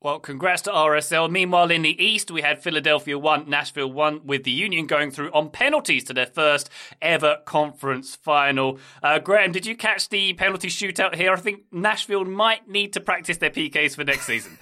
[0.00, 1.28] Well, congrats to RSL.
[1.28, 5.32] Meanwhile, in the East, we had Philadelphia 1, Nashville 1, with the Union going through
[5.32, 6.70] on penalties to their first
[7.02, 8.78] ever conference final.
[9.02, 11.32] Uh, Graham, did you catch the penalty shootout here?
[11.32, 14.56] I think Nashville might need to practice their PKs for next season.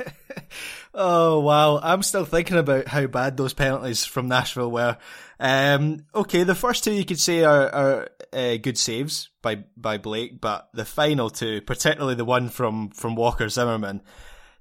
[0.95, 1.81] oh, wow.
[1.83, 4.97] I'm still thinking about how bad those penalties from Nashville were.
[5.39, 9.99] Um, okay, the first two you could say are, are uh, good saves by, by
[9.99, 14.01] Blake, but the final two, particularly the one from, from Walker Zimmerman,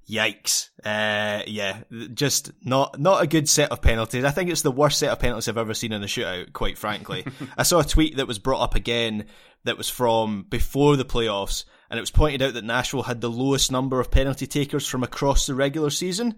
[0.08, 0.70] Yikes!
[0.84, 1.80] Uh, yeah,
[2.14, 4.24] just not not a good set of penalties.
[4.24, 6.52] I think it's the worst set of penalties I've ever seen in a shootout.
[6.52, 7.26] Quite frankly,
[7.58, 9.26] I saw a tweet that was brought up again
[9.64, 13.30] that was from before the playoffs, and it was pointed out that Nashville had the
[13.30, 16.36] lowest number of penalty takers from across the regular season.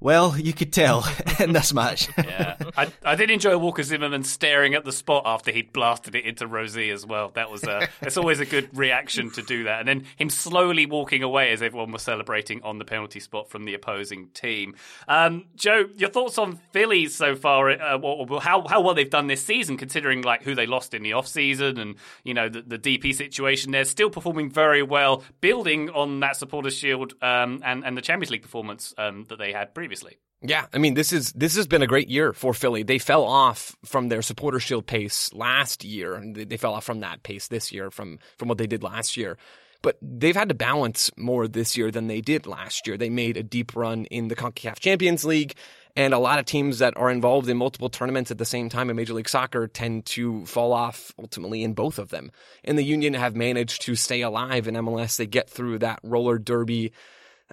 [0.00, 1.04] Well, you could tell
[1.40, 2.08] in this match.
[2.16, 6.24] yeah, I, I did enjoy Walker Zimmerman staring at the spot after he'd blasted it
[6.24, 7.30] into Row Z as well.
[7.30, 10.86] That was a, it's always a good reaction to do that, and then him slowly
[10.86, 14.76] walking away as everyone was celebrating on the penalty spot from the opposing team.
[15.08, 17.68] Um, Joe, your thoughts on Phillies so far?
[17.70, 21.14] Uh, how how well they've done this season, considering like who they lost in the
[21.14, 23.72] off season and you know the, the DP situation.
[23.72, 28.30] They're still performing very well, building on that Supporters Shield um, and and the Champions
[28.30, 30.18] League performance um, that they had previously previously.
[30.42, 32.82] Yeah, I mean this is this has been a great year for Philly.
[32.82, 36.84] They fell off from their supporter shield pace last year, and they, they fell off
[36.84, 39.36] from that pace this year from from what they did last year.
[39.80, 42.96] But they've had to balance more this year than they did last year.
[42.96, 45.54] They made a deep run in the CONCACAF Champions League,
[45.94, 48.90] And a lot of teams that are involved in multiple tournaments at the same time
[48.90, 52.32] in Major League Soccer tend to fall off ultimately in both of them.
[52.64, 55.16] And the Union have managed to stay alive in MLS.
[55.16, 56.92] They get through that roller derby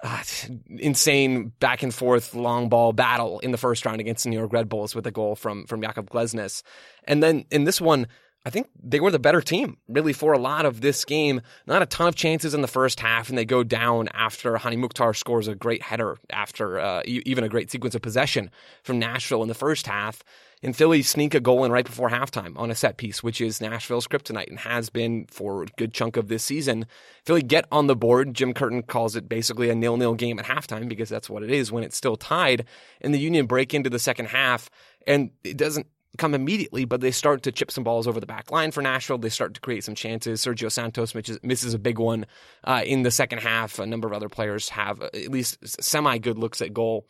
[0.03, 0.23] uh,
[0.69, 4.53] insane back and forth long ball battle in the first round against the New York
[4.53, 6.63] Red Bulls with a goal from from Jakob Glesnes.
[7.05, 8.07] And then in this one,
[8.45, 11.41] I think they were the better team, really, for a lot of this game.
[11.65, 14.75] Not a ton of chances in the first half, and they go down after Hany
[14.75, 18.51] Mukhtar scores a great header after uh, even a great sequence of possession
[18.83, 20.23] from Nashville in the first half.
[20.65, 23.61] And Philly sneak a goal in right before halftime on a set piece, which is
[23.61, 26.87] Nashville's kryptonite and has been for a good chunk of this season.
[27.23, 28.33] Philly get on the board.
[28.33, 31.71] Jim Curtin calls it basically a nil-nil game at halftime because that's what it is
[31.71, 32.65] when it's still tied.
[33.01, 34.71] And the Union break into the second half,
[35.05, 35.85] and it doesn't
[36.17, 39.19] come immediately, but they start to chip some balls over the back line for Nashville.
[39.19, 40.43] They start to create some chances.
[40.43, 41.13] Sergio Santos
[41.43, 42.25] misses a big one
[42.63, 43.77] uh, in the second half.
[43.77, 47.05] A number of other players have at least semi good looks at goal.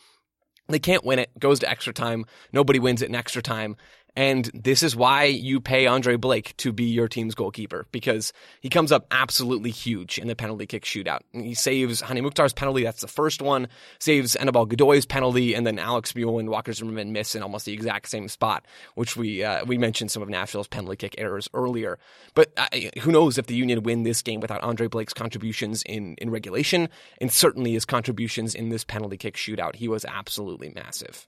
[0.67, 1.29] They can't win it.
[1.39, 2.25] Goes to extra time.
[2.51, 3.75] Nobody wins it in extra time.
[4.15, 8.69] And this is why you pay Andre Blake to be your team's goalkeeper because he
[8.69, 11.19] comes up absolutely huge in the penalty kick shootout.
[11.33, 12.83] He saves Hany Mukhtar's penalty.
[12.83, 13.67] That's the first one.
[13.99, 15.53] Saves Anibal Godoy's penalty.
[15.53, 19.17] And then Alex Muyl and Walker Zimmerman miss in almost the exact same spot, which
[19.17, 21.99] we, uh, we mentioned some of Nashville's penalty kick errors earlier.
[22.35, 22.67] But uh,
[23.01, 26.87] who knows if the Union win this game without Andre Blake's contributions in, in regulation
[27.19, 29.75] and certainly his contributions in this penalty kick shootout.
[29.75, 31.27] He was absolutely massive.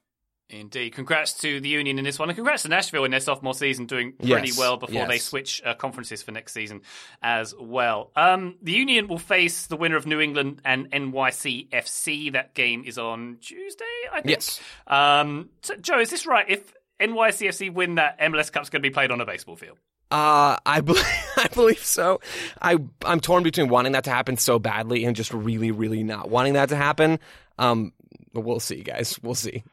[0.49, 0.93] Indeed.
[0.93, 3.85] Congrats to the Union in this one, and congrats to Nashville in their sophomore season,
[3.85, 5.09] doing pretty Yes, well before yes.
[5.09, 6.81] they switch uh, conferences for next season
[7.21, 8.11] as well.
[8.15, 12.31] Um, the Union will face the winner of New England and NYCFC.
[12.31, 14.37] That game is on Tuesday, I think.
[14.37, 14.61] Yes.
[14.87, 16.45] Um, so, Joe, is this right?
[16.47, 19.77] If NYCFC win that, MLS Cup's going to be played on a baseball field.
[20.09, 22.21] Uh, I believe, I believe so.
[22.61, 26.29] I, I'm torn between wanting that to happen so badly and just really, really not
[26.29, 27.19] wanting that to happen.
[27.59, 27.91] Um,
[28.33, 29.19] we'll see, guys.
[29.21, 29.63] We'll see.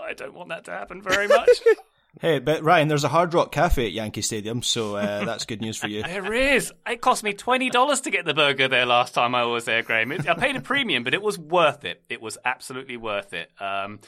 [0.00, 1.48] I don't want that to happen very much.
[2.18, 5.60] Hey, but Ryan, there's a Hard Rock Cafe at Yankee Stadium, so uh, that's good
[5.60, 6.02] news for you.
[6.06, 6.72] There is.
[6.86, 9.82] It cost me twenty dollars to get the burger there last time I was there,
[9.82, 10.10] Graham.
[10.12, 12.02] It, I paid a premium, but it was worth it.
[12.08, 13.50] It was absolutely worth it.
[13.60, 14.00] Um,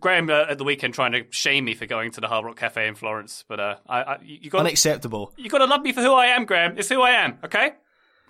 [0.00, 2.56] Graham uh, at the weekend trying to shame me for going to the Hard Rock
[2.56, 5.34] Cafe in Florence, but uh, I, I, you got Unacceptable.
[5.36, 6.78] you got to love me for who I am, Graham.
[6.78, 7.36] It's who I am.
[7.44, 7.72] Okay.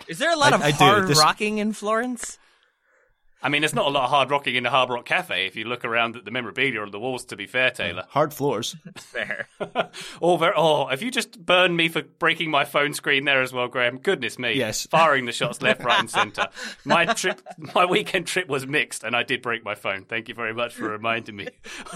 [0.09, 0.77] Is there a lot I- of I do.
[0.79, 2.37] hard This- rocking in Florence?
[3.43, 5.55] I mean, there's not a lot of hard rocking in the Hard Rock Cafe if
[5.57, 7.25] you look around at the memorabilia on the walls.
[7.25, 8.05] To be fair, Taylor.
[8.09, 8.75] Hard floors.
[8.97, 9.47] Fair.
[10.21, 13.51] Oh, very, oh, have you just burned me for breaking my phone screen there as
[13.51, 13.97] well, Graham?
[13.97, 14.53] Goodness me.
[14.53, 14.87] Yes.
[14.91, 16.47] Firing the shots left, right, and centre.
[16.85, 17.41] My trip,
[17.75, 20.05] my weekend trip was mixed, and I did break my phone.
[20.05, 21.47] Thank you very much for reminding me.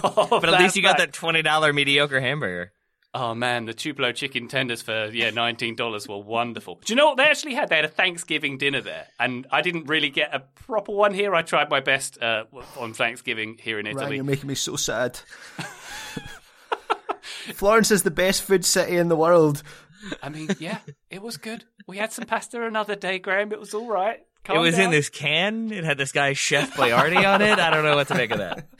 [0.02, 2.72] But at least you got that twenty dollar mediocre hamburger.
[3.14, 6.78] Oh man, the Tupelo chicken tenders for yeah nineteen dollars were wonderful.
[6.84, 7.70] Do you know what they actually had?
[7.70, 11.34] They had a Thanksgiving dinner there, and I didn't really get a proper one here.
[11.34, 12.44] I tried my best uh,
[12.76, 14.16] on Thanksgiving here in Ryan, Italy.
[14.16, 15.18] you're making me so sad.
[17.54, 19.62] Florence is the best food city in the world.
[20.22, 20.78] I mean, yeah,
[21.10, 21.64] it was good.
[21.86, 23.52] We had some pasta another day, Graham.
[23.52, 24.20] It was all right.
[24.48, 25.72] it was in this can.
[25.72, 27.58] It had this guy Chef Boyardee on it.
[27.58, 28.68] I don't know what to make of that.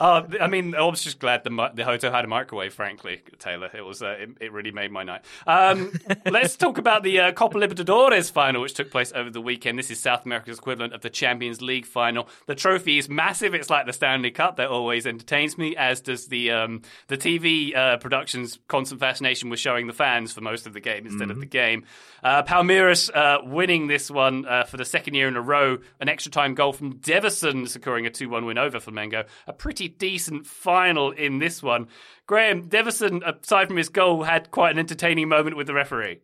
[0.00, 2.74] Uh, I mean, I was just glad the the hotel had a microwave.
[2.74, 5.22] Frankly, Taylor, it was uh, it, it really made my night.
[5.46, 5.92] Um,
[6.30, 9.78] let's talk about the uh, Copa Libertadores final, which took place over the weekend.
[9.78, 12.28] This is South America's equivalent of the Champions League final.
[12.46, 13.54] The trophy is massive.
[13.54, 14.56] It's like the Stanley Cup.
[14.56, 19.60] That always entertains me, as does the um, the TV uh, production's constant fascination with
[19.60, 21.84] showing the fans for most of the game instead of the game.
[22.22, 25.78] Uh, Palmeiras uh, winning this one uh, for the second year in a row.
[26.00, 29.24] An extra time goal from Deyverson securing a 2 1 win over Flamengo.
[29.46, 31.88] A pretty decent final in this one.
[32.26, 36.20] Graham, Deyverson, aside from his goal, had quite an entertaining moment with the referee.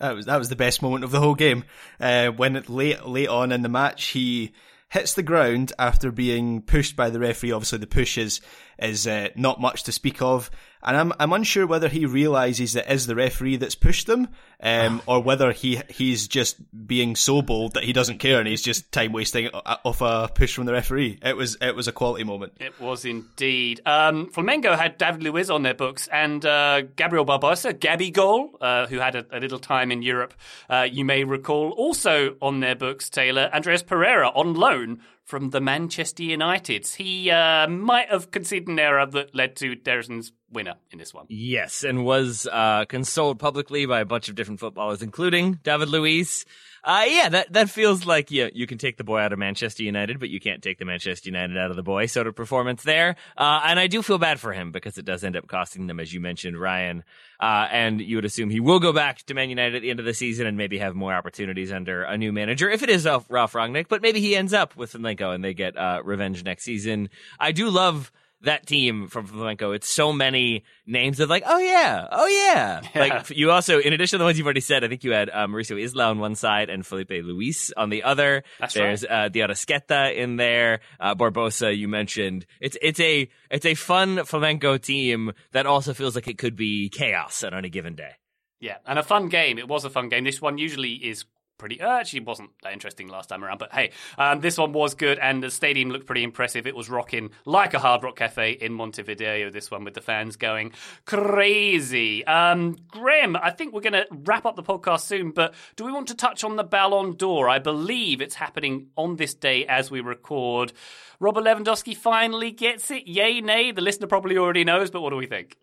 [0.00, 1.64] That was that was the best moment of the whole game.
[2.00, 4.52] Uh, when late late on in the match, he
[4.90, 7.52] hits the ground after being pushed by the referee.
[7.52, 8.40] Obviously, the push is
[8.78, 10.50] is uh, not much to speak of,
[10.82, 14.28] and I'm I'm unsure whether he realizes it is the referee that's pushed them,
[14.60, 16.56] um, or whether he he's just
[16.86, 20.54] being so bold that he doesn't care and he's just time wasting off a push
[20.54, 21.18] from the referee.
[21.22, 22.54] It was it was a quality moment.
[22.60, 23.80] It was indeed.
[23.86, 28.98] Um, Flamengo had David Luiz on their books and uh, Gabriel Barbosa, Gabigol, uh, who
[28.98, 30.34] had a, a little time in Europe,
[30.68, 31.70] uh, you may recall.
[31.72, 36.96] Also on their books, Taylor, Andreas Pereira on loan from the Manchester Uniteds.
[36.96, 41.26] He uh, might have conceded an error that led to Derson's winner in this one.
[41.28, 46.44] Yes, and was uh, consoled publicly by a bunch of different footballers, including David Luiz.
[46.84, 49.84] Uh, yeah, that, that feels like yeah, you can take the boy out of Manchester
[49.84, 52.82] United, but you can't take the Manchester United out of the boy sort of performance
[52.82, 53.14] there.
[53.36, 56.00] Uh, and I do feel bad for him because it does end up costing them,
[56.00, 57.04] as you mentioned, Ryan.
[57.38, 60.00] Uh, and you would assume he will go back to Man United at the end
[60.00, 63.06] of the season and maybe have more opportunities under a new manager if it is
[63.06, 66.64] Ralf Rangnick, but maybe he ends up with Flamengo and they get uh, revenge next
[66.64, 67.10] season.
[67.38, 68.10] I do love
[68.42, 72.80] that team from Flamengo, it's so many names of like, oh yeah, oh yeah.
[72.94, 73.00] Yeah.
[73.00, 75.30] Like you also, in addition to the ones you've already said, I think you had
[75.30, 78.42] uh, Mauricio Isla on one side and Filipe Luís on the other.
[78.58, 80.80] That's There's uh, de Arrascaeta in there.
[81.00, 82.46] Uh, Barbosa, you mentioned.
[82.60, 86.88] It's it's a it's a fun Flamengo team that also feels like it could be
[86.88, 88.12] chaos on any given day.
[88.60, 89.58] Yeah, and a fun game.
[89.58, 90.24] It was a fun game.
[90.24, 91.24] This one usually is
[91.62, 91.80] pretty.
[91.80, 93.58] Uh, wasn't that interesting last time around.
[93.58, 96.66] But hey, um, this one was good, and the stadium looked pretty impressive.
[96.66, 99.48] It was rocking like a Hard Rock Cafe in Montevideo.
[99.48, 100.72] This one with the fans going
[101.04, 102.26] crazy.
[102.26, 105.30] Um, Graham, I think we're going to wrap up the podcast soon.
[105.30, 107.48] But do we want to touch on the Ballon d'Or?
[107.48, 110.72] I believe it's happening on this day as we record.
[111.20, 113.06] Robert Lewandowski finally gets it.
[113.06, 113.70] Yay, nay.
[113.70, 115.56] The listener probably already knows, but what do we think?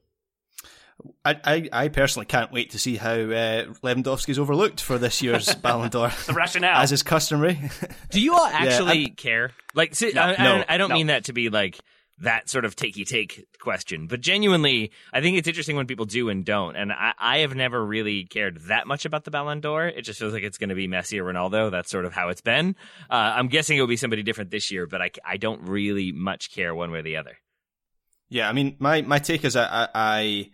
[1.23, 5.53] I, I, I personally can't wait to see how uh, Lewandowski's overlooked for this year's
[5.61, 6.81] Ballon d'Or, The rationale.
[6.81, 7.59] as is customary.
[8.09, 9.51] Do you all actually care?
[9.75, 10.95] Like, see, I, I, no, I don't no.
[10.95, 11.79] mean that to be like
[12.21, 16.27] that sort of takey take question, but genuinely, I think it's interesting when people do
[16.27, 16.75] and don't.
[16.75, 19.87] And I, I have never really cared that much about the Ballon d'Or.
[19.87, 21.71] It just feels like it's going to be Messi or Ronaldo.
[21.71, 22.75] That's sort of how it's been.
[23.09, 26.11] Uh, I'm guessing it will be somebody different this year, but I, I don't really
[26.11, 27.37] much care one way or the other.
[28.27, 30.49] Yeah, I mean, my, my take is I, I-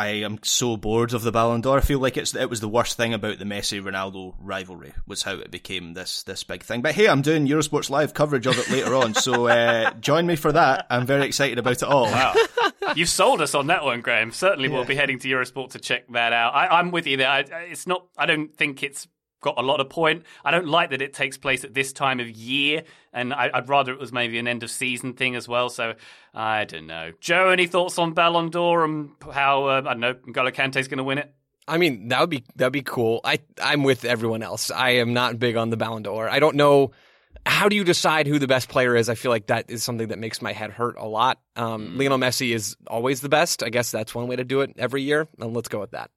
[0.00, 1.78] I I am so bored of the Ballon d'Or.
[1.78, 5.22] I feel like it's it was the worst thing about the Messi Ronaldo rivalry was
[5.22, 6.82] how it became this this big thing.
[6.82, 10.36] But hey, I'm doing Eurosports live coverage of it later on, so uh, join me
[10.36, 10.86] for that.
[10.90, 12.06] I'm very excited about it all.
[12.06, 12.34] Wow.
[12.96, 14.32] You've sold us on that one, Graham.
[14.32, 16.54] Certainly we'll be heading to Eurosport to check that out.
[16.54, 17.28] I, I'm with you there.
[17.28, 19.06] I, it's not, I don't think it's
[19.40, 20.24] got a lot of point.
[20.44, 23.68] I don't like that it takes place at this time of year, and I, I'd
[23.68, 25.68] rather it was maybe an end of season thing as well.
[25.70, 25.94] So
[26.34, 27.12] I don't know.
[27.20, 30.98] Joe, any thoughts on Ballon d'Or and how, uh, I don't know, N'Golo Kante's going
[30.98, 31.34] to win it?
[31.68, 33.20] I mean, that would be that'd be cool.
[33.22, 34.70] I I'm with everyone else.
[34.70, 36.28] I am not big on the Ballon d'Or.
[36.28, 36.90] I don't know
[37.46, 39.08] how do you decide who the best player is.
[39.08, 41.40] I feel like that is something that makes my head hurt a lot.
[41.56, 43.62] Um, Lionel Messi is always the best.
[43.62, 46.10] I guess that's one way to do it every year, and let's go with that.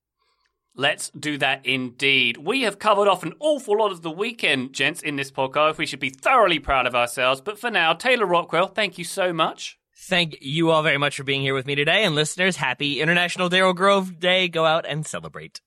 [0.75, 2.37] Let's do that indeed.
[2.37, 5.77] We have covered off an awful lot of the weekend, gents, in this podcast.
[5.77, 7.41] We should be thoroughly proud of ourselves.
[7.41, 9.77] But for now, Taylor Rockwell, thank you so much.
[9.95, 12.03] Thank you all very much for being here with me today.
[12.03, 14.47] And listeners, happy International Daryl Grove Day.
[14.47, 15.61] Go out and celebrate.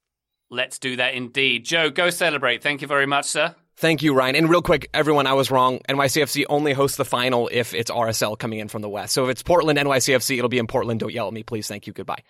[0.50, 1.64] Let's do that indeed.
[1.64, 2.62] Joe, go celebrate.
[2.62, 3.54] Thank you very much, sir.
[3.76, 4.34] Thank you, Ryan.
[4.36, 5.80] And real quick, everyone, I was wrong.
[5.88, 9.12] NYCFC only hosts the final if it's RSL coming in from the West.
[9.12, 10.98] So if it's Portland NYCFC, it'll be in Portland.
[10.98, 11.68] Don't yell at me, please.
[11.68, 11.92] Thank you.
[11.92, 12.22] Goodbye.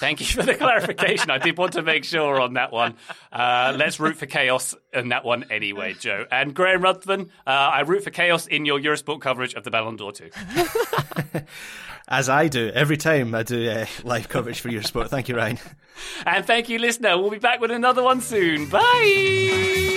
[0.00, 1.30] Thank you for the clarification.
[1.30, 2.94] I did want to make sure on that one.
[3.30, 6.24] Uh, let's root for chaos in that one anyway, Joe.
[6.32, 9.96] And Graham Ruthven, uh, I root for chaos in your Eurosport coverage of the Ballon
[9.96, 10.30] d'Or too.
[12.08, 15.08] As I do every time I do uh, live coverage for Eurosport.
[15.08, 15.58] Thank you, Ryan.
[16.24, 17.18] And thank you, listener.
[17.18, 18.70] We'll be back with another one soon.
[18.70, 19.90] Bye.